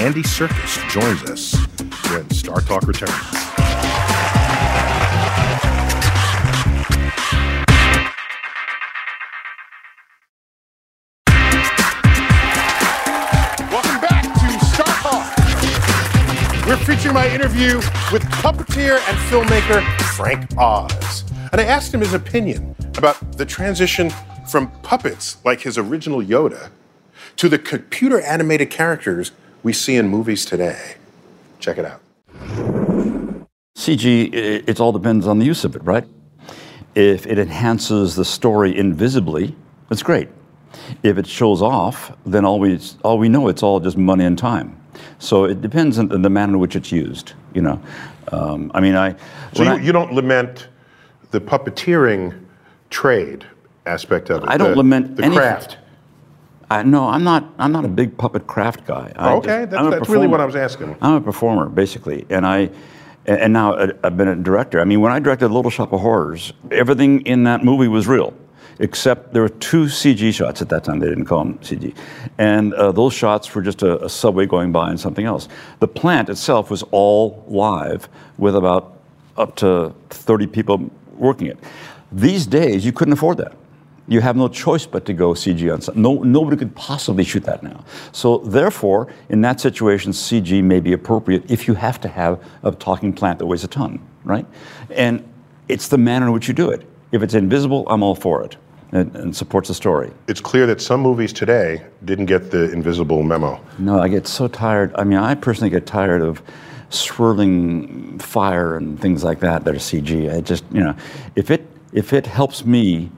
[0.00, 1.54] Andy Serkis joins us
[2.10, 3.12] when Star Talk returns.
[13.70, 16.66] Welcome back to Star Talk.
[16.66, 17.76] We're featuring my interview
[18.10, 19.84] with puppeteer and filmmaker
[20.14, 21.24] Frank Oz.
[21.52, 24.08] And I asked him his opinion about the transition
[24.48, 26.70] from puppets like his original Yoda
[27.36, 30.94] to the computer animated characters we see in movies today.
[31.58, 32.00] Check it out.
[33.76, 36.04] CG, it all depends on the use of it, right?
[36.94, 39.54] If it enhances the story invisibly,
[39.90, 40.28] it's great.
[41.02, 44.38] If it shows off, then all we, all we know it's all just money and
[44.38, 44.76] time.
[45.18, 47.32] So it depends on the manner in which it's used.
[47.54, 47.82] You know,
[48.32, 49.16] um, I mean, I.
[49.54, 50.68] So you, I- you don't lament
[51.30, 52.38] the puppeteering
[52.90, 53.46] trade
[53.86, 54.48] aspect of it.
[54.48, 55.38] I don't the, lament the anything.
[55.38, 55.78] craft.
[56.70, 57.52] I, no, I'm not.
[57.58, 59.12] I'm not a big puppet craft guy.
[59.16, 60.40] I Okay, just- that's- that's really what.
[60.40, 60.96] I was asking.
[61.02, 62.70] I'm a performer, basically, and I.
[63.26, 64.80] And now uh, I've been a director.
[64.80, 68.32] I mean, when I directed Little Shop of Horrors, everything in that movie was real,
[68.78, 71.00] except there were two CG shots at that time.
[71.00, 71.94] They didn't call them CG,
[72.38, 75.48] and uh, those shots were just a, a subway going by and something else.
[75.80, 78.96] The plant itself was all live, with about
[79.36, 81.58] up to 30 people working it.
[82.12, 83.52] These days, you couldn't afford that.
[84.10, 86.02] You have no choice but to go CG on something.
[86.02, 87.84] No, nobody could possibly shoot that now.
[88.10, 92.72] So therefore, in that situation, CG may be appropriate if you have to have a
[92.72, 94.44] talking plant that weighs a ton, right?
[94.90, 95.24] And
[95.68, 96.82] it's the manner in which you do it.
[97.12, 98.56] If it's invisible, I'm all for it
[98.90, 100.10] and, and supports the story.
[100.26, 103.60] It's clear that some movies today didn't get the invisible memo.
[103.78, 104.92] No, I get so tired.
[104.96, 106.42] I mean, I personally get tired of
[106.88, 110.34] swirling fire and things like that that are CG.
[110.34, 110.96] I just, you know,
[111.36, 113.10] if it if it helps me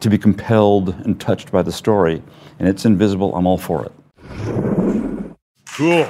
[0.00, 2.22] to be compelled and touched by the story
[2.58, 3.92] and it's invisible, I'm all for it.
[5.72, 6.08] Cool.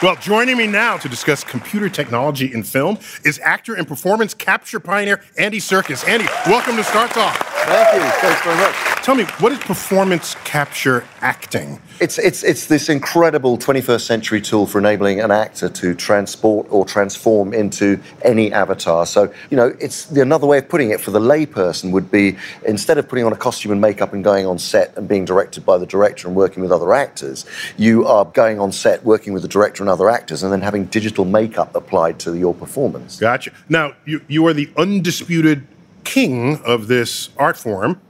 [0.00, 4.80] Well, joining me now to discuss computer technology in film is actor and performance capture
[4.80, 6.08] pioneer Andy Serkis.
[6.08, 7.36] Andy, welcome to Star Talk.
[7.36, 8.10] Thank you.
[8.20, 8.97] Thanks very much.
[9.08, 11.80] Tell me, what is performance capture acting?
[11.98, 16.84] It's, it's, it's this incredible 21st century tool for enabling an actor to transport or
[16.84, 19.06] transform into any avatar.
[19.06, 22.98] So, you know, it's another way of putting it for the layperson would be instead
[22.98, 25.78] of putting on a costume and makeup and going on set and being directed by
[25.78, 27.46] the director and working with other actors,
[27.78, 30.84] you are going on set, working with the director and other actors, and then having
[30.84, 33.18] digital makeup applied to your performance.
[33.18, 33.52] Gotcha.
[33.70, 35.66] Now, you, you are the undisputed
[36.04, 38.02] king of this art form,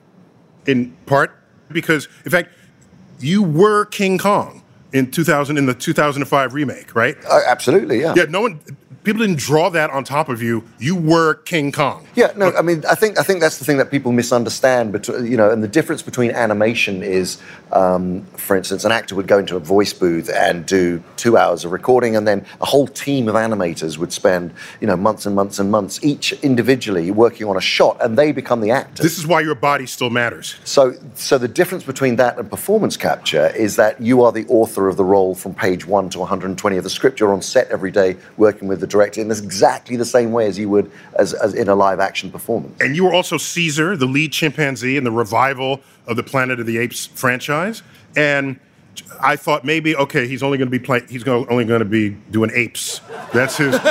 [0.69, 1.35] in part
[1.73, 2.53] because, in fact,
[3.19, 7.17] you were King Kong in 2000 in the 2005 remake, right?
[7.29, 8.15] Uh, absolutely, yeah.
[8.15, 8.61] Yeah, no one,
[9.05, 10.65] people didn't draw that on top of you.
[10.79, 12.07] You were King Kong.
[12.15, 14.93] Yeah, no, I mean, I think I think that's the thing that people misunderstand.
[14.93, 17.39] But you know, and the difference between animation is,
[17.73, 21.65] um, for instance, an actor would go into a voice booth and do two hours
[21.65, 25.35] of recording, and then a whole team of animators would spend you know months and
[25.35, 29.05] months and months each individually working on a shot, and they become the actors.
[29.05, 30.57] This is why your body still matters.
[30.65, 34.89] So, so the difference between that and performance capture is that you are the author
[34.89, 37.21] of the role from page one to 120 of the script.
[37.21, 40.47] You're on set every day working with the director in this exactly the same way
[40.47, 42.81] as you would as, as in a live action performance.
[42.81, 46.67] And you were also Caesar, the lead chimpanzee in the revival of the Planet of
[46.67, 47.83] the Apes franchise.
[48.17, 48.59] And
[49.21, 51.09] I thought maybe, okay, he's only going to be playing.
[51.09, 53.01] He's gonna, only going to be doing apes.
[53.33, 53.73] That's his.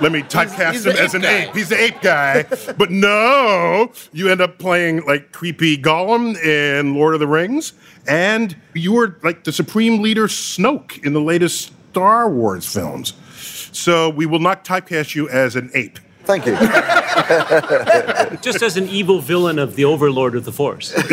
[0.00, 1.44] let me typecast he's him as an guy.
[1.44, 1.54] ape.
[1.54, 2.42] He's the ape guy.
[2.78, 7.72] but no, you end up playing like creepy Gollum in Lord of the Rings,
[8.06, 13.14] and you were like the supreme leader Snoke in the latest Star Wars films.
[13.40, 15.98] So we will not typecast you as an ape.
[16.24, 16.52] Thank you.
[18.42, 20.92] Just as an evil villain of the Overlord of the Force.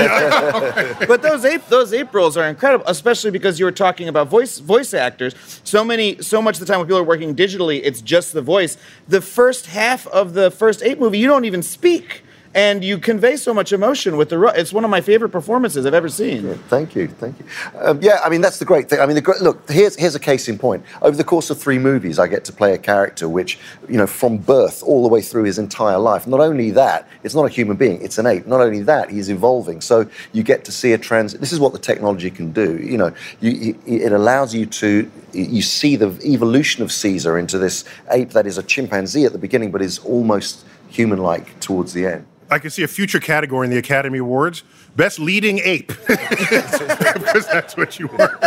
[1.08, 4.60] but those ape those ape roles are incredible, especially because you were talking about voice
[4.60, 5.34] voice actors.
[5.64, 8.42] So many so much of the time when people are working digitally, it's just the
[8.42, 8.78] voice.
[9.08, 12.24] The first half of the first ape movie, you don't even speak.
[12.54, 14.38] And you convey so much emotion with the.
[14.38, 16.56] ro- It's one of my favorite performances I've ever seen.
[16.70, 17.46] Thank you, thank you.
[17.80, 19.00] Um, yeah, I mean that's the great thing.
[19.00, 20.84] I mean, the, look, here's here's a case in point.
[21.02, 24.08] Over the course of three movies, I get to play a character which, you know,
[24.08, 26.26] from birth all the way through his entire life.
[26.28, 28.48] Not only that, it's not a human being; it's an ape.
[28.48, 29.82] Not only that, he's evolving.
[29.82, 31.34] So you get to see a trans.
[31.34, 32.78] This is what the technology can do.
[32.78, 37.84] You know, you, it allows you to you see the evolution of Caesar into this
[38.12, 42.26] ape that is a chimpanzee at the beginning, but is almost human-like towards the end.
[42.50, 44.64] I can see a future category in the Academy Awards
[44.96, 48.40] Best Leading Ape, because that's what you were.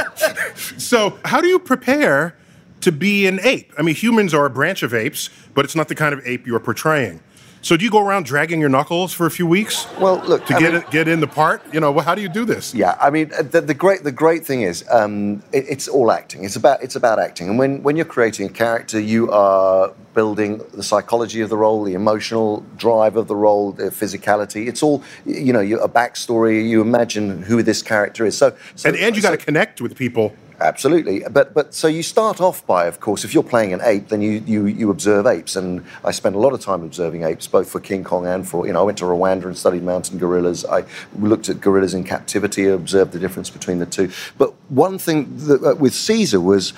[0.78, 2.34] so, how do you prepare
[2.80, 3.72] to be an ape?
[3.78, 6.46] I mean, humans are a branch of apes, but it's not the kind of ape
[6.46, 7.20] you're portraying.
[7.62, 9.86] So do you go around dragging your knuckles for a few weeks?
[9.98, 11.62] Well, look, to I get mean- it, get in the part.
[11.74, 12.74] You know, well, how do you do this?
[12.74, 16.10] Yeah, I mean, uh, the, the great the great thing is, um, it, it's all
[16.10, 16.44] acting.
[16.44, 20.60] It's about it's about acting, and when when you're creating a character, you are building
[20.74, 24.66] the psychology of the role, the emotional drive of the role, the physicality.
[24.66, 26.66] It's all you know, you, a backstory.
[26.68, 28.36] You imagine who this character is.
[28.38, 30.32] So, so And and you got to connect with people.
[30.60, 34.08] Absolutely, but but so you start off by, of course, if you're playing an ape,
[34.08, 37.46] then you you you observe apes, and I spent a lot of time observing apes,
[37.46, 40.18] both for King Kong and for you know I went to Rwanda and studied mountain
[40.18, 40.66] gorillas.
[40.66, 40.84] I
[41.18, 44.10] looked at gorillas in captivity, observed the difference between the two.
[44.36, 46.74] But one thing that, uh, with Caesar was.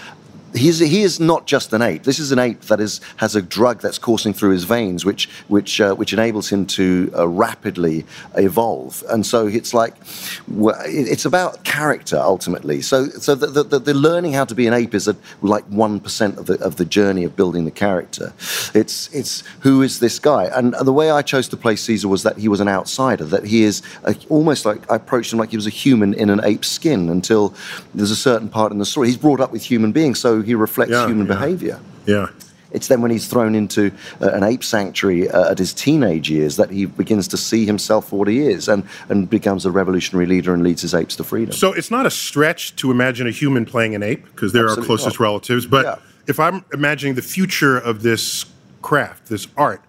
[0.54, 2.02] He's, he is not just an ape.
[2.02, 5.28] This is an ape that is, has a drug that's coursing through his veins, which,
[5.48, 8.04] which, uh, which enables him to uh, rapidly
[8.36, 9.02] evolve.
[9.08, 9.94] And so it's like,
[10.48, 12.82] it's about character ultimately.
[12.82, 16.36] So, so the, the, the, learning how to be an ape is a, like 1%
[16.36, 18.32] of the, of the journey of building the character.
[18.74, 20.46] It's, it's who is this guy?
[20.46, 23.46] And the way I chose to play Caesar was that he was an outsider, that
[23.46, 26.40] he is a, almost like I approached him like he was a human in an
[26.44, 27.54] ape's skin until
[27.94, 29.08] there's a certain part in the story.
[29.08, 31.34] He's brought up with human beings, so he reflects Yeah, human yeah.
[31.34, 31.80] behavior.
[32.06, 32.26] Yeah.
[32.72, 36.56] It's then when he's thrown into uh, an ape sanctuary uh, at his teenage years
[36.56, 40.24] that he begins to see himself for what he is and, and becomes a revolutionary
[40.24, 41.52] leader and leads his apes to freedom.
[41.52, 44.76] So it's not a stretch to imagine a human playing an ape because they're our
[44.76, 45.24] closest not.
[45.24, 45.66] relatives.
[45.66, 45.96] But Yeah.
[46.26, 48.46] if I'm imagining the future of this
[48.80, 49.82] craft, this art,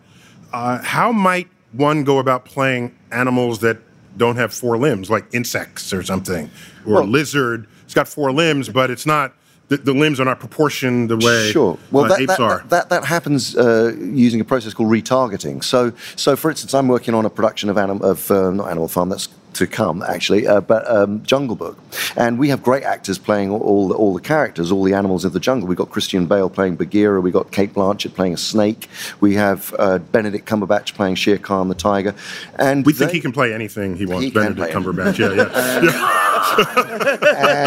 [0.51, 3.77] uh, how might one go about playing animals that
[4.17, 6.51] don't have four limbs, like insects or something,
[6.85, 7.65] or a Well- lizard?
[7.85, 9.33] It's got four limbs, but it's not.
[9.69, 11.77] The, the limbs are not proportioned the way Sure.
[11.91, 12.57] Well, uh, that, apes that, are.
[12.57, 15.63] that, that, that happens uh, using a process called retargeting.
[15.63, 18.87] So, so for instance, I'm working on a production of, anim- of uh, not Animal
[18.87, 21.77] Farm, that's to come actually, uh, but um, Jungle Book.
[22.15, 25.25] And we have great actors playing all, all, the, all the characters, all the animals
[25.25, 25.67] of the jungle.
[25.67, 28.89] We've got Christian Bale playing Bagheera, we've got Cate Blanchett playing a snake,
[29.19, 32.15] we have uh, Benedict Cumberbatch playing Shere Khan the tiger.
[32.57, 34.25] And we think he can play anything he wants.
[34.25, 35.17] He Benedict Cumberbatch.
[35.17, 36.23] Yeah, yeah.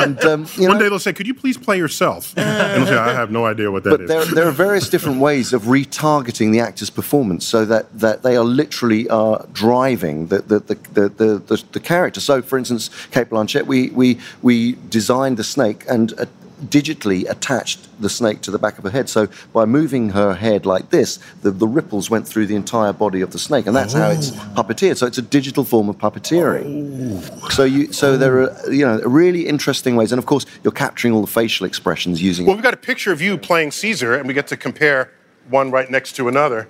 [0.04, 2.96] and um, you One day they'll say, "Could you please play yourself?" And I'll say,
[2.96, 5.62] "I have no idea what that But is." there, there are various different ways of
[5.62, 10.74] retargeting the actor's performance so that, that they are literally uh, driving the, the, the,
[11.08, 12.20] the, the, the, character.
[12.20, 16.26] So, for instance, Cate Blanchett, we, we, we designed the snake and uh,
[16.64, 19.08] digitally attached the snake to the back of her head.
[19.08, 23.20] So, by moving her head like this, the, the ripples went through the entire body
[23.20, 24.96] of the snake, and that's how it's puppeteered.
[24.96, 27.52] So, it's a digital form of puppeteering.
[27.52, 31.12] So, you, so there are you know really interesting ways, and of course, you're capturing
[31.14, 32.46] all the facial expressions using.
[32.46, 35.12] Well, we've got a picture of you playing Caesar, and we get to compare
[35.48, 36.68] one right next to another.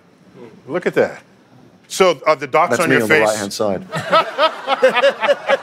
[0.67, 1.23] Look at that.
[1.89, 3.21] So uh, the dots that's on me your on face.
[3.21, 3.87] the right hand side.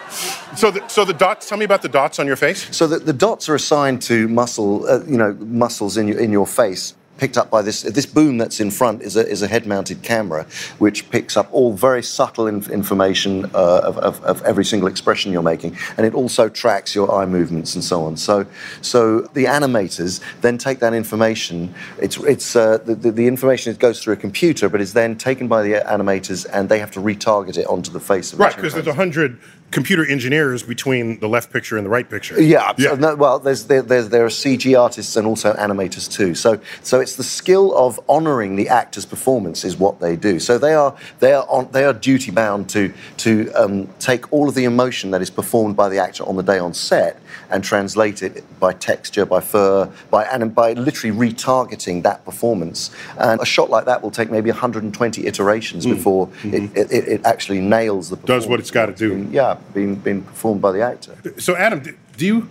[0.56, 1.50] So, the, so the dots.
[1.50, 2.76] Tell me about the dots on your face.
[2.76, 6.32] So the, the dots are assigned to muscle, uh, you know, muscles in your in
[6.32, 6.94] your face.
[7.24, 10.46] Picked up by this this boom that's in front is a, is a head-mounted camera,
[10.78, 15.32] which picks up all very subtle inf- information uh, of, of, of every single expression
[15.32, 18.18] you're making, and it also tracks your eye movements and so on.
[18.18, 18.46] So
[18.82, 21.74] so the animators then take that information.
[21.98, 25.16] It's it's uh, the, the the information it goes through a computer, but is then
[25.16, 28.54] taken by the animators, and they have to retarget it onto the face of Right,
[28.54, 29.40] because there's a hundred
[29.74, 32.40] computer engineers between the left picture and the right picture.
[32.42, 32.90] Yeah, Yeah.
[32.92, 36.36] so no, well, there's, there, there, there are CG artists and also animators too.
[36.36, 40.40] So, so it's the skill of honouring the actor's performance is what they do.
[40.40, 44.48] So they are they are on, they are duty bound to to um, take all
[44.48, 47.20] of the emotion that is performed by the actor on the day on set
[47.50, 52.92] and translate it by texture, by fur, by and by literally retargeting that performance.
[53.18, 57.62] And a shot like that will take maybe 120 iterations before it, it, it actually
[57.62, 58.18] nails the.
[58.18, 58.26] Mm-hmm.
[58.26, 59.30] Does what it's gotta performance.
[59.30, 59.36] do.
[59.36, 61.16] Yeah, being being performed by the actor.
[61.40, 61.84] So, Adam,
[62.18, 62.50] do you?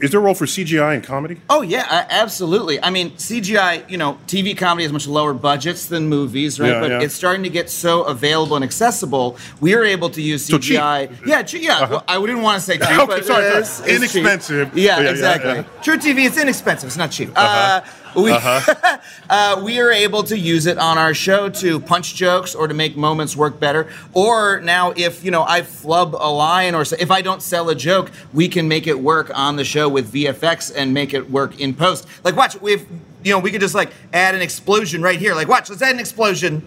[0.00, 1.40] Is there a role for CGI in comedy?
[1.48, 2.82] Oh yeah, absolutely.
[2.82, 6.68] I mean, CGI, you know, TV comedy has much lower budgets than movies, right?
[6.72, 7.00] Yeah, but yeah.
[7.00, 9.38] it's starting to get so available and accessible.
[9.60, 10.78] We are able to use So cheap.
[10.78, 11.26] CGI.
[11.26, 11.88] Yeah, che- yeah.
[11.88, 13.88] Well, I wouldn't want to say cheap, Okay, but sorry, it is, it's.
[14.14, 14.76] Inexpensive.
[14.76, 15.50] Yeah, Yeah, yeah, exactly.
[15.52, 15.64] yeah.
[15.82, 16.88] truTV, it's inexpensive.
[16.88, 17.30] It's not cheap.
[17.34, 17.80] uh
[18.16, 18.32] we,
[19.30, 22.74] uh, we are able to use it on our show to punch jokes or to
[22.74, 23.88] make moments work better.
[24.14, 27.74] Or now, if you know I flub a line or if I don't sell a
[27.74, 31.60] joke, we can make it work on the show with VFX and make it work
[31.60, 32.06] in post.
[32.24, 32.86] Like, watch, we've
[33.22, 35.34] you know we could just like add an explosion right here.
[35.34, 36.66] Like, watch, let's add an explosion.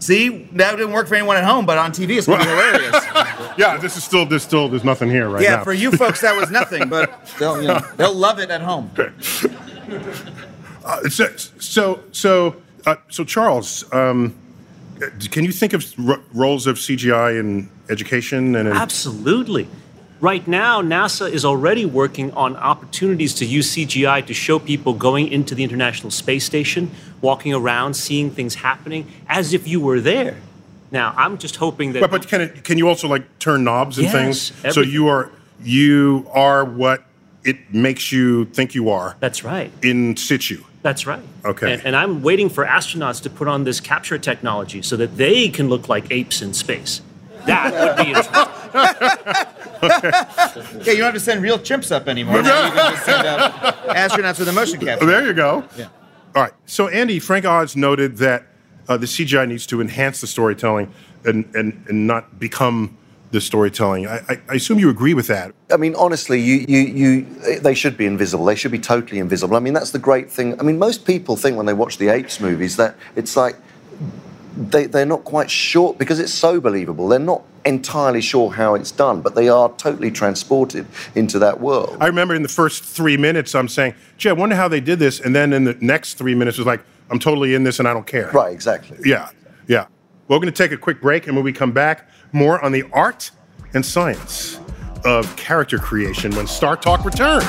[0.00, 3.04] See, that didn't work for anyone at home, but on TV it's be hilarious.
[3.56, 5.64] Yeah, this is still, there's still, there's nothing here right yeah, now.
[5.64, 8.90] for you folks that was nothing, but they'll you know they'll love it at home.
[10.84, 12.56] Uh, so, so, so,
[12.86, 14.34] uh, so Charles, um,
[15.30, 19.66] can you think of r- roles of CGI in education and in, Absolutely.
[20.20, 25.28] Right now, NASA is already working on opportunities to use CGI to show people going
[25.28, 30.36] into the International Space Station, walking around, seeing things happening as if you were there.
[30.90, 32.00] Now, I'm just hoping that.
[32.00, 34.74] But, but can it can you also like turn knobs and Yes, things?
[34.74, 35.30] So you are
[35.62, 37.04] you are what
[37.42, 39.72] it makes you think you are That's right.
[39.82, 40.62] in situ.
[40.84, 41.22] That's right.
[41.46, 41.72] Okay.
[41.72, 45.48] And, and I'm waiting for astronauts to put on this capture technology so that they
[45.48, 47.00] can look like apes in space.
[47.46, 48.42] That would be interesting.
[50.84, 52.42] Yeah, you don't have to send real chimps up anymore.
[52.42, 53.52] Now you can just send up
[53.86, 55.06] astronauts with a motion capture.
[55.06, 55.64] There you go.
[55.74, 55.88] Yeah.
[56.34, 56.52] All right.
[56.66, 58.44] So Andy, Frank Oz noted that
[58.86, 60.92] uh, the CGI needs to enhance the storytelling
[61.24, 62.94] and and, and not become
[63.34, 64.06] the storytelling.
[64.06, 65.52] I, I, I assume you agree with that.
[65.70, 68.44] I mean, honestly, you, you, you, they should be invisible.
[68.44, 69.56] They should be totally invisible.
[69.56, 70.58] I mean, that's the great thing.
[70.60, 73.56] I mean, most people think when they watch the Apes movies that it's like
[74.56, 77.08] they, they're not quite sure because it's so believable.
[77.08, 81.96] They're not entirely sure how it's done, but they are totally transported into that world.
[82.00, 85.00] I remember in the first three minutes, I'm saying, "Gee, I wonder how they did
[85.00, 87.80] this," and then in the next three minutes, it was like, "I'm totally in this,
[87.80, 88.98] and I don't care." Right, exactly.
[89.04, 89.30] Yeah,
[89.66, 89.86] yeah.
[90.26, 92.84] We're going to take a quick break, and when we come back, more on the
[92.94, 93.30] art
[93.74, 94.58] and science
[95.04, 97.44] of character creation when Star Talk returns.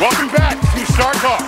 [0.00, 1.42] Welcome back to Star Talk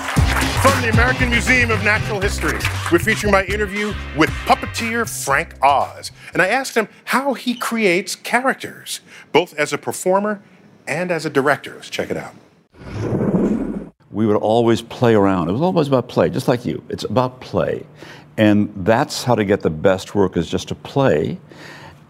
[0.60, 2.58] from the American Museum of Natural History.
[2.92, 6.12] We're featuring my interview with puppeteer Frank Oz.
[6.34, 9.00] And I asked him how he creates characters,
[9.32, 10.42] both as a performer
[10.86, 11.74] and as a director.
[11.74, 12.34] Let's check it out.
[14.10, 15.48] we would always play around.
[15.48, 16.82] It was always about play, just like you.
[16.88, 17.84] It's about play.
[18.36, 21.38] And that's how to get the best work is just to play.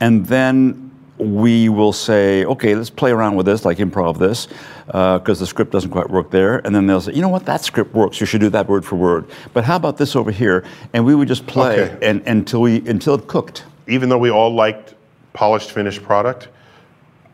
[0.00, 4.48] And then we will say, okay, let's play around with this, like improv this,
[4.88, 6.58] uh, because the script doesn't quite work there.
[6.66, 8.20] And then they'll say, you know what, that script works.
[8.20, 9.26] You should do that word for word.
[9.52, 10.64] But how about this over here?
[10.92, 12.06] And we would just play Okay.
[12.06, 13.64] and, until we until it cooked.
[13.86, 14.94] Even though we all liked
[15.34, 16.48] polished, finished product,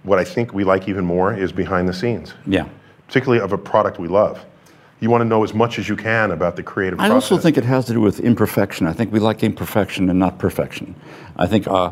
[0.02, 2.66] what I think we like even more is behind the scenes, Yeah.
[3.06, 4.44] particularly of a product we love.
[5.00, 7.32] You want to know as much as you can about the creative I process.
[7.32, 8.86] also think it has to do with imperfection.
[8.86, 10.94] I think we like imperfection and not perfection.
[11.36, 11.90] I think uh,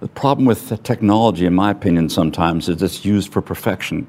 [0.00, 4.06] the problem with the technology, in my opinion, sometimes is it's used for perfection.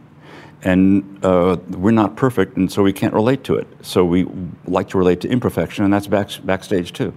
[0.63, 3.67] And uh, we're not perfect, and so we can't relate to it.
[3.81, 4.27] So we
[4.67, 7.13] like to relate to imperfection, and that's back, backstage too.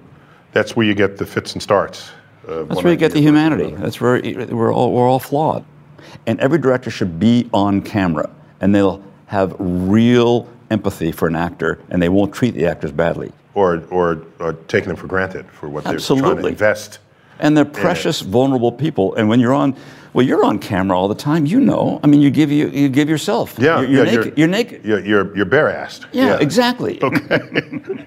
[0.52, 2.10] that's where you get the fits and starts.
[2.48, 3.70] uh, That's where you get the humanity.
[3.76, 4.20] That's where
[4.50, 5.64] we're all, we're all flawed.
[6.26, 8.30] And every director should be on camera,
[8.60, 13.32] and they'll have real empathy for an actor, and they won't treat the actors badly.
[13.54, 16.98] Or, or, or taking them for granted for what they're trying to invest.
[17.38, 19.14] And they're precious, vulnerable people.
[19.14, 19.76] And when you're on,
[20.12, 21.46] well, you're on camera all the time.
[21.46, 22.00] You know.
[22.02, 23.56] I mean, you give you, you give yourself.
[23.58, 24.38] Yeah, You're, you're yeah, naked.
[24.38, 24.84] You're, naked.
[24.84, 26.06] You're, you're, you're bare-assed.
[26.12, 27.00] Yeah, exactly.
[27.02, 28.06] Okay.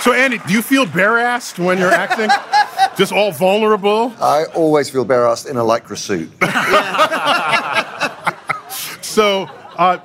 [0.00, 2.30] So, Andy, do you feel bare-assed when you're acting?
[2.98, 4.12] Just all vulnerable?
[4.20, 6.30] I always feel bare-assed in a lycra suit.
[9.18, 9.98] So, uh,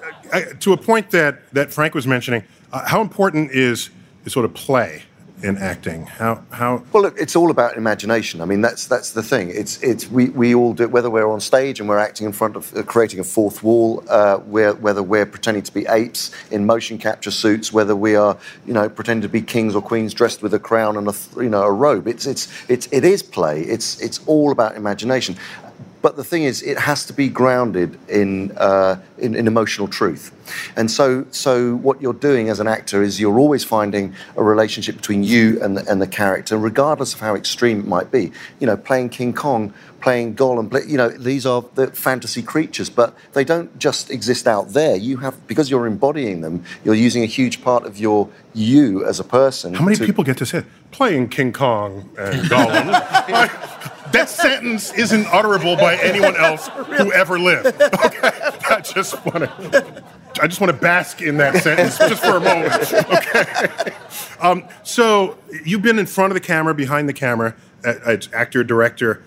[0.62, 3.92] to a point that, that Frank was mentioning, uh, how important is,
[4.26, 5.04] is sort of play
[5.44, 6.06] in acting?
[6.06, 8.42] How, how, Well, look, it's all about imagination.
[8.42, 9.50] I mean, that's that's the thing.
[9.50, 12.56] It's it's we, we all do whether we're on stage and we're acting in front
[12.56, 16.98] of uh, creating a fourth wall, uh, whether we're pretending to be apes in motion
[16.98, 20.54] capture suits, whether we are you know pretending to be kings or queens dressed with
[20.54, 22.08] a crown and a you know a robe.
[22.08, 23.62] It's it's it's it is play.
[23.62, 25.36] It's it's all about imagination.
[26.04, 30.34] But the thing is, it has to be grounded in, uh, in, in emotional truth.
[30.76, 34.98] And so, so what you're doing as an actor is you're always finding a relationship
[34.98, 38.34] between you and the, and the character, regardless of how extreme it might be.
[38.60, 42.90] You know, playing King Kong, playing Gollum, play, you know, these are the fantasy creatures,
[42.90, 44.98] but they don't just exist out there.
[44.98, 49.22] You have, because you're embodying them, you're using a huge part of your you as
[49.22, 49.74] a person.
[49.74, 53.70] how many to- people get to say, playing King Kong and Gollum?
[54.14, 57.68] That sentence isn't utterable by anyone else who ever lived.
[57.82, 58.32] Okay?
[58.70, 60.04] I just want to.
[60.42, 62.94] I just want to bask in that sentence just for a moment.
[62.94, 63.94] Okay.
[64.40, 69.24] Um, so you've been in front of the camera, behind the camera, as actor, director,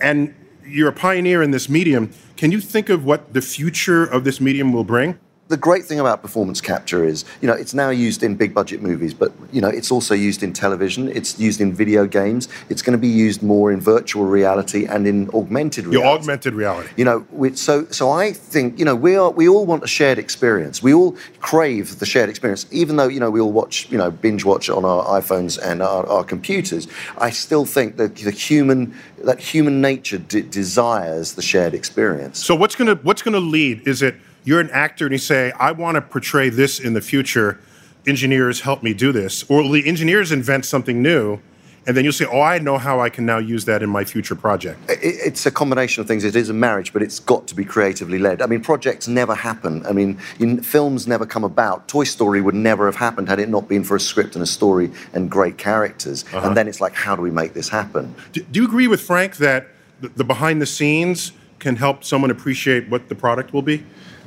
[0.00, 0.34] and
[0.66, 2.10] you're a pioneer in this medium.
[2.36, 5.18] Can you think of what the future of this medium will bring?
[5.48, 8.80] The great thing about performance capture is, you know, it's now used in big budget
[8.80, 11.08] movies, but you know, it's also used in television.
[11.08, 12.48] It's used in video games.
[12.70, 16.06] It's going to be used more in virtual reality and in augmented reality.
[16.06, 16.88] Your augmented reality.
[16.96, 19.86] You know, we, so so I think you know we are we all want a
[19.86, 20.82] shared experience.
[20.82, 24.10] We all crave the shared experience, even though you know we all watch you know
[24.10, 26.88] binge watch on our iPhones and our, our computers.
[27.18, 32.42] I still think that the human that human nature de- desires the shared experience.
[32.42, 33.86] So what's gonna what's gonna lead?
[33.86, 34.14] Is it
[34.44, 37.58] you're an actor and you say, I want to portray this in the future.
[38.06, 39.44] Engineers help me do this.
[39.50, 41.40] Or will the engineers invent something new?
[41.86, 44.04] And then you'll say, oh, I know how I can now use that in my
[44.04, 44.80] future project.
[44.88, 46.24] It's a combination of things.
[46.24, 48.40] It is a marriage, but it's got to be creatively led.
[48.40, 49.84] I mean, projects never happen.
[49.84, 51.86] I mean, in, films never come about.
[51.86, 54.46] Toy Story would never have happened had it not been for a script and a
[54.46, 56.24] story and great characters.
[56.32, 56.48] Uh-huh.
[56.48, 58.14] And then it's like, how do we make this happen?
[58.32, 59.68] Do, do you agree with Frank that
[60.00, 63.84] the, the behind the scenes can help someone appreciate what the product will be?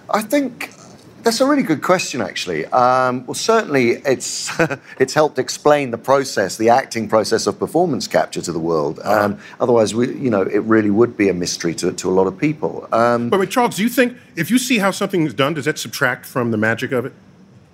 [0.10, 0.72] I think
[1.24, 2.66] that's a really good question, actually.
[2.68, 4.50] Um, well, certainly it's
[5.00, 9.00] it's helped explain the process, the acting process of performance capture to the world.
[9.04, 12.28] Um, otherwise, we, you know, it really would be a mystery to, to a lot
[12.28, 12.88] of people.
[12.92, 15.66] Um, But wait, Charles, do you think if you see how something is done, does
[15.66, 17.14] that subtract from the magic of it?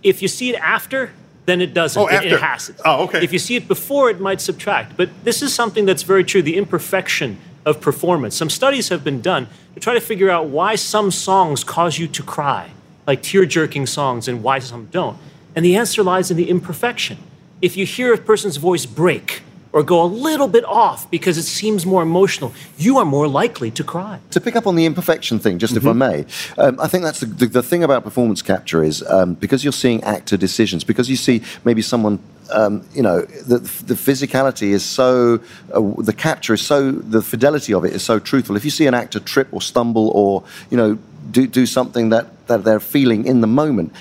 [0.01, 1.11] If you see it after,
[1.45, 2.01] then it doesn't.
[2.01, 2.36] Oh, It- after.
[2.36, 2.75] It, has it.
[2.84, 3.23] Oh, okay.
[3.23, 4.97] If you see it before, it might subtract.
[4.97, 8.36] But this is something that's very true the imperfection of performance.
[8.36, 12.07] Some studies have been done to try to figure out why some songs cause you
[12.07, 12.71] to cry,
[13.07, 15.17] like tear jerking songs, and why some don't.
[15.55, 17.17] And the answer lies in the imperfection.
[17.61, 19.43] If you hear a person's voice break,
[19.74, 23.71] or go a little bit off because it seems more emotional, you are more likely
[23.71, 24.19] to cry.
[24.30, 26.26] to pick up on the imperfection thing, just if I may,
[26.57, 29.74] um, I think that's the, the, the thing about performance capture is um, because you're
[29.74, 32.19] seeing actor decisions, because you see maybe someone,
[32.51, 35.39] um, you know, the, the physicality is so,
[35.73, 38.55] uh, the capture is so, the fidelity of it is so truthful.
[38.55, 40.97] If you see an actor trip or stumble or, you know,
[41.31, 43.93] do, do something that, that they're feeling in the moment,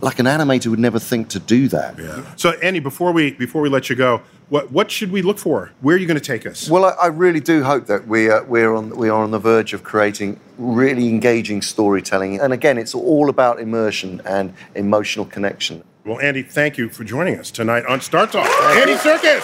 [0.00, 1.98] like an animator would never think to do that.
[1.98, 2.22] Yeah.
[2.36, 4.20] So, Andy, before we before we let you go,
[4.50, 5.72] what what should we look for?
[5.80, 6.68] Where are you going to take us?
[6.68, 9.38] Well, I, I really do hope that we are, we're on we are on the
[9.38, 12.40] verge of creating really engaging storytelling.
[12.40, 15.82] And again, it's all about immersion and emotional connection.
[16.06, 18.46] Well, Andy, thank you for joining us tonight on Star Talk.
[18.76, 19.42] Andy Serkis.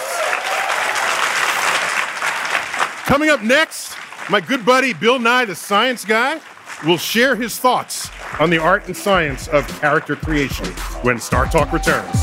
[3.03, 3.97] Coming up next,
[4.29, 6.39] my good buddy Bill Nye, the science guy,
[6.85, 8.09] will share his thoughts
[8.39, 10.67] on the art and science of character creation
[11.01, 12.15] when Star Talk returns.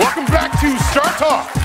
[0.00, 1.55] Welcome back to Star Talk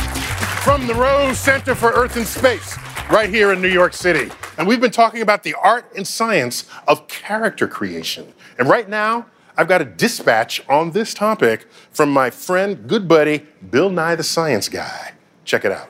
[0.62, 2.78] from the Rose Center for Earth and Space,
[3.10, 4.32] right here in New York City.
[4.60, 8.32] And we've been talking about the art and science of character creation.
[8.60, 9.26] And right now,
[9.58, 14.24] I've got a dispatch on this topic from my friend, good buddy, Bill Nye the
[14.24, 15.14] Science Guy.
[15.46, 15.90] Check it out.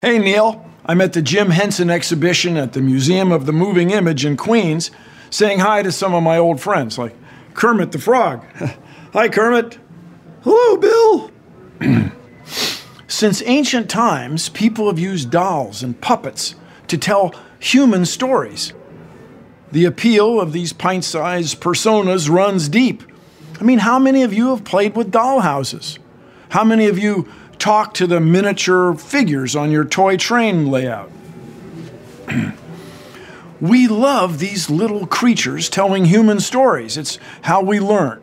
[0.00, 0.64] Hey, Neil.
[0.86, 4.90] I'm at the Jim Henson exhibition at the Museum of the Moving Image in Queens,
[5.28, 7.14] saying hi to some of my old friends, like
[7.52, 8.42] Kermit the Frog.
[9.12, 9.78] hi, Kermit.
[10.42, 11.30] Hello, Bill.
[13.10, 16.54] Since ancient times, people have used dolls and puppets
[16.86, 18.72] to tell human stories.
[19.72, 23.02] The appeal of these pint sized personas runs deep.
[23.60, 25.98] I mean, how many of you have played with dollhouses?
[26.50, 31.10] How many of you talk to the miniature figures on your toy train layout?
[33.60, 36.96] we love these little creatures telling human stories.
[36.96, 38.22] It's how we learn.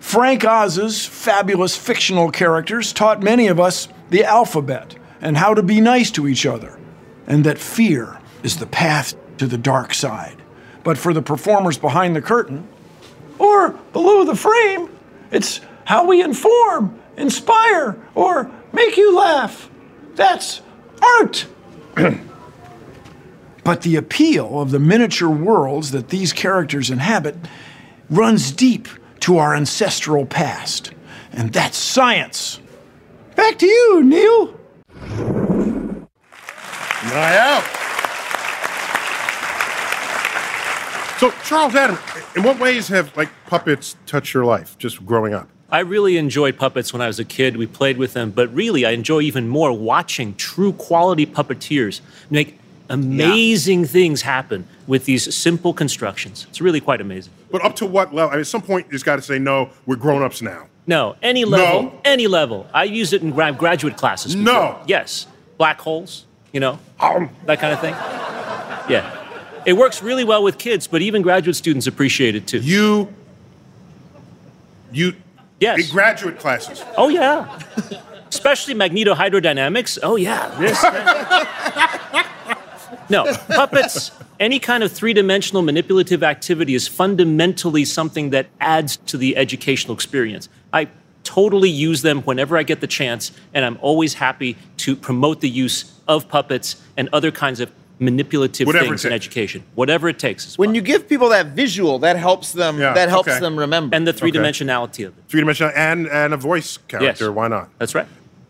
[0.00, 5.80] Frank Oz's fabulous fictional characters taught many of us the alphabet and how to be
[5.80, 6.78] nice to each other,
[7.26, 10.36] and that fear is the path to the dark side.
[10.84, 12.66] But for the performers behind the curtain,
[13.38, 14.88] or below the frame,
[15.30, 19.70] it's how we inform, inspire, or make you laugh.
[20.14, 20.60] That's
[21.02, 21.46] art.
[23.64, 27.36] but the appeal of the miniature worlds that these characters inhabit
[28.10, 28.88] runs deep
[29.20, 30.92] to our ancestral past.
[31.32, 32.60] And that's science.
[33.38, 34.52] Back to you, Neil.
[37.04, 37.62] Nye out.
[41.20, 41.96] So, Charles Adam,
[42.34, 45.48] in what ways have like puppets touched your life just growing up?
[45.70, 47.56] I really enjoyed puppets when I was a kid.
[47.56, 52.58] We played with them, but really, I enjoy even more watching true quality puppeteers make
[52.90, 56.44] amazing things happen with these simple constructions.
[56.48, 57.32] It's really quite amazing.
[57.52, 58.30] But up to what level?
[58.30, 60.66] I mean, at some point, you just got to say, no, we're grown ups now.
[60.88, 62.00] No, any level, No.
[62.04, 62.66] any level.
[62.74, 64.34] I use it in gra- graduate classes.
[64.34, 64.52] before.
[64.54, 64.78] No.
[64.86, 65.26] Yes.
[65.58, 67.28] Black holes, you know, um.
[67.46, 67.92] that kind of thing.
[68.88, 69.14] Yeah.
[69.66, 72.58] It works really well with kids, but even graduate students appreciate it too.
[72.60, 73.12] You,
[74.90, 75.12] you,
[75.60, 75.78] Yes.
[75.88, 76.82] in graduate classes.
[76.96, 77.58] Oh, yeah.
[78.30, 79.98] Especially magnetohydrodynamics.
[80.02, 80.48] Oh, yeah.
[80.58, 80.82] This.
[83.08, 89.16] no, puppets, any kind of three dimensional manipulative activity is fundamentally something that adds to
[89.16, 90.48] the educational experience.
[90.72, 90.88] I
[91.24, 95.48] totally use them whenever I get the chance, and I'm always happy to promote the
[95.48, 99.64] use of puppets and other kinds of manipulative Whatever things in education.
[99.74, 100.56] Whatever it takes.
[100.56, 102.78] When you give people that visual, that helps them.
[102.78, 103.40] Yeah, that helps okay.
[103.40, 103.94] them remember.
[103.94, 105.24] and the three dimensionality of it.
[105.28, 107.26] Three dimensional and and a voice character.
[107.26, 107.34] Yes.
[107.34, 107.70] Why not?
[107.78, 108.06] That's right.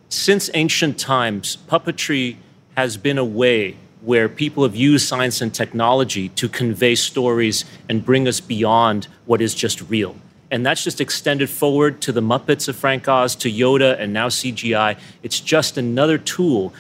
[0.09, 2.37] Since ancient times, puppetry
[2.77, 8.05] has been a way where people have used science and technology to convey stories and
[8.05, 10.17] bring us beyond what is just real.
[10.51, 14.29] And that's just extended forward to the Muppets of Frank Oz, to Yoda, and now
[14.29, 14.99] CGI.
[15.23, 16.73] It's just another tool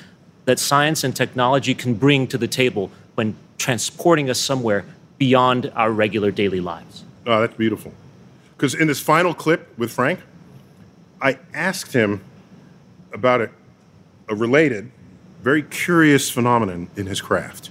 [0.47, 4.85] that science and technology can bring to the table when transporting us somewhere
[5.19, 7.05] beyond our regular daily lives.
[7.27, 7.93] Oh, that's beautiful.
[8.57, 10.21] Because in this final clip with Frank,
[11.21, 12.25] I asked him
[13.13, 13.51] about a,
[14.29, 14.91] a related,
[15.43, 17.71] very curious phenomenon in his craft.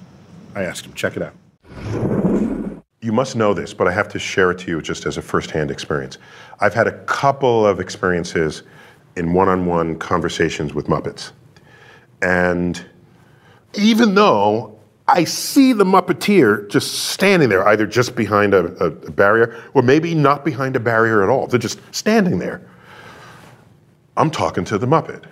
[0.56, 1.34] I asked him, check it out.
[3.02, 5.22] You must know this, but I have to share it to you just as a
[5.22, 6.18] firsthand experience.
[6.60, 8.64] I've had a couple of experiences
[9.16, 11.32] in one on one conversations with Muppets.
[12.22, 12.84] And
[13.76, 19.12] even though I see the Muppeteer just standing there, either just behind a, a, a
[19.12, 22.62] barrier or maybe not behind a barrier at all, they're just standing there.
[24.18, 25.24] I'm talking to the Muppet.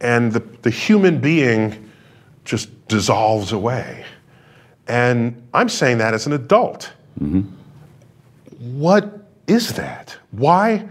[0.00, 1.90] And the, the human being
[2.44, 4.04] just dissolves away.
[4.88, 6.92] And I'm saying that as an adult.
[8.58, 10.16] What is that?
[10.32, 10.86] Why,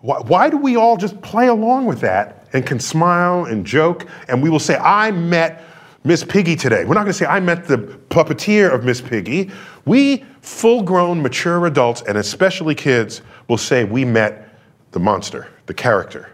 [0.00, 4.06] why, why do we all just play along with that and can smile and joke?
[4.28, 5.62] And we will say, I met
[6.04, 6.84] Miss Piggy today.
[6.84, 9.50] We're not going to say, I met the puppeteer of Miss Piggy.
[9.86, 14.58] We, full grown, mature adults, and especially kids, will say, We met
[14.90, 16.30] the monster, the character.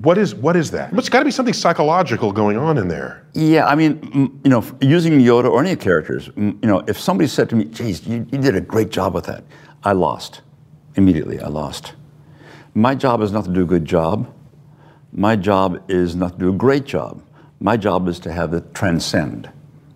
[0.00, 0.90] What is, what is that?
[0.90, 3.26] There's got to be something psychological going on in there.
[3.32, 7.48] Yeah, I mean, you know, using Yoda or any characters, you know, if somebody said
[7.50, 9.44] to me, geez, you, you did a great job with that,
[9.84, 10.42] I lost.
[10.96, 11.94] Immediately, I lost.
[12.74, 14.32] My job is not to do a good job.
[15.12, 17.22] My job is not to do a great job.
[17.60, 19.48] My job is to have it transcend.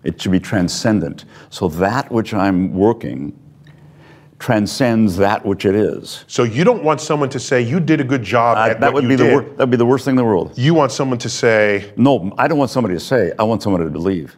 [0.03, 1.25] It should be transcendent.
[1.49, 3.37] So that which I'm working
[4.39, 6.23] transcends that which it is.
[6.27, 8.93] So you don't want someone to say, You did a good job Uh, at that
[8.93, 9.29] what would you be did.
[9.29, 10.53] the wor- that would be the worst thing in the world.
[10.57, 13.33] You want someone to say, No, I don't want somebody to say.
[13.37, 14.37] I want somebody to believe.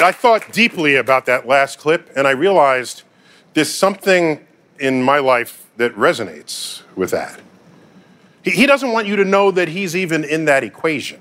[0.00, 3.04] I thought deeply about that last clip and I realized
[3.54, 4.44] there's something
[4.78, 7.40] in my life that resonates with that.
[8.42, 11.20] He, he doesn't want you to know that he's even in that equation.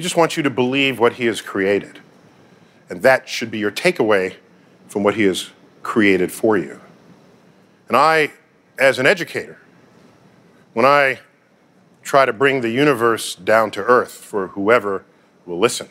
[0.00, 2.00] He just wants you to believe what he has created.
[2.88, 4.36] And that should be your takeaway
[4.88, 5.50] from what he has
[5.82, 6.80] created for you.
[7.86, 8.30] And I,
[8.78, 9.58] as an educator,
[10.72, 11.20] when I
[12.02, 15.04] try to bring the universe down to earth for whoever
[15.44, 15.90] will listen,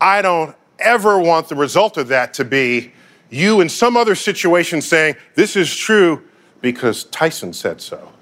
[0.00, 2.92] I don't ever want the result of that to be
[3.30, 6.22] you in some other situation saying, This is true
[6.60, 8.12] because Tyson said so.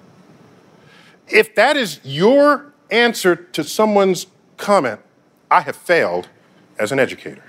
[1.29, 4.27] If that is your answer to someone's
[4.59, 5.01] comment,
[5.51, 6.29] I have failed
[6.79, 7.43] as an educator.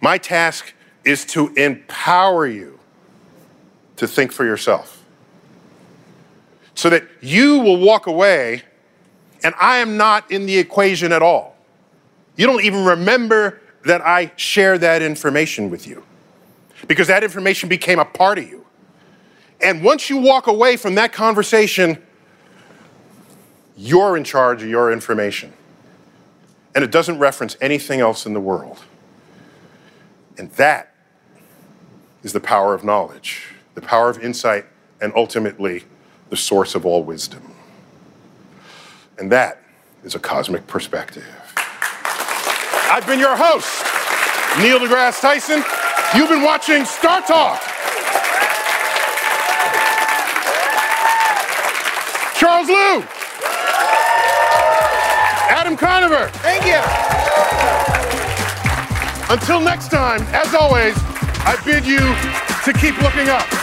[0.00, 0.72] My task
[1.04, 2.78] is to empower you
[3.96, 5.04] to think for yourself
[6.74, 8.62] so that you will walk away
[9.42, 11.56] and I am not in the equation at all.
[12.36, 16.04] You don't even remember that I shared that information with you
[16.86, 18.64] because that information became a part of you.
[19.60, 22.02] And once you walk away from that conversation,
[23.80, 25.54] you're in charge of your information.
[26.74, 28.78] And it doesn't reference anything else in the world.
[30.36, 30.94] And that
[32.22, 34.66] is the power of knowledge, the power of insight,
[35.00, 35.84] and ultimately
[36.28, 37.54] the source of all wisdom.
[39.18, 39.62] And that
[40.04, 41.26] is a cosmic perspective.
[42.92, 43.82] I've been your host,
[44.58, 45.64] Neil deGrasse Tyson.
[46.14, 47.60] You've been watching Star Talk.
[52.36, 53.19] Charles Liu.
[55.50, 56.28] Adam Conover.
[56.46, 56.78] Thank you.
[59.34, 60.94] Until next time, as always,
[61.44, 63.59] I bid you to keep looking up.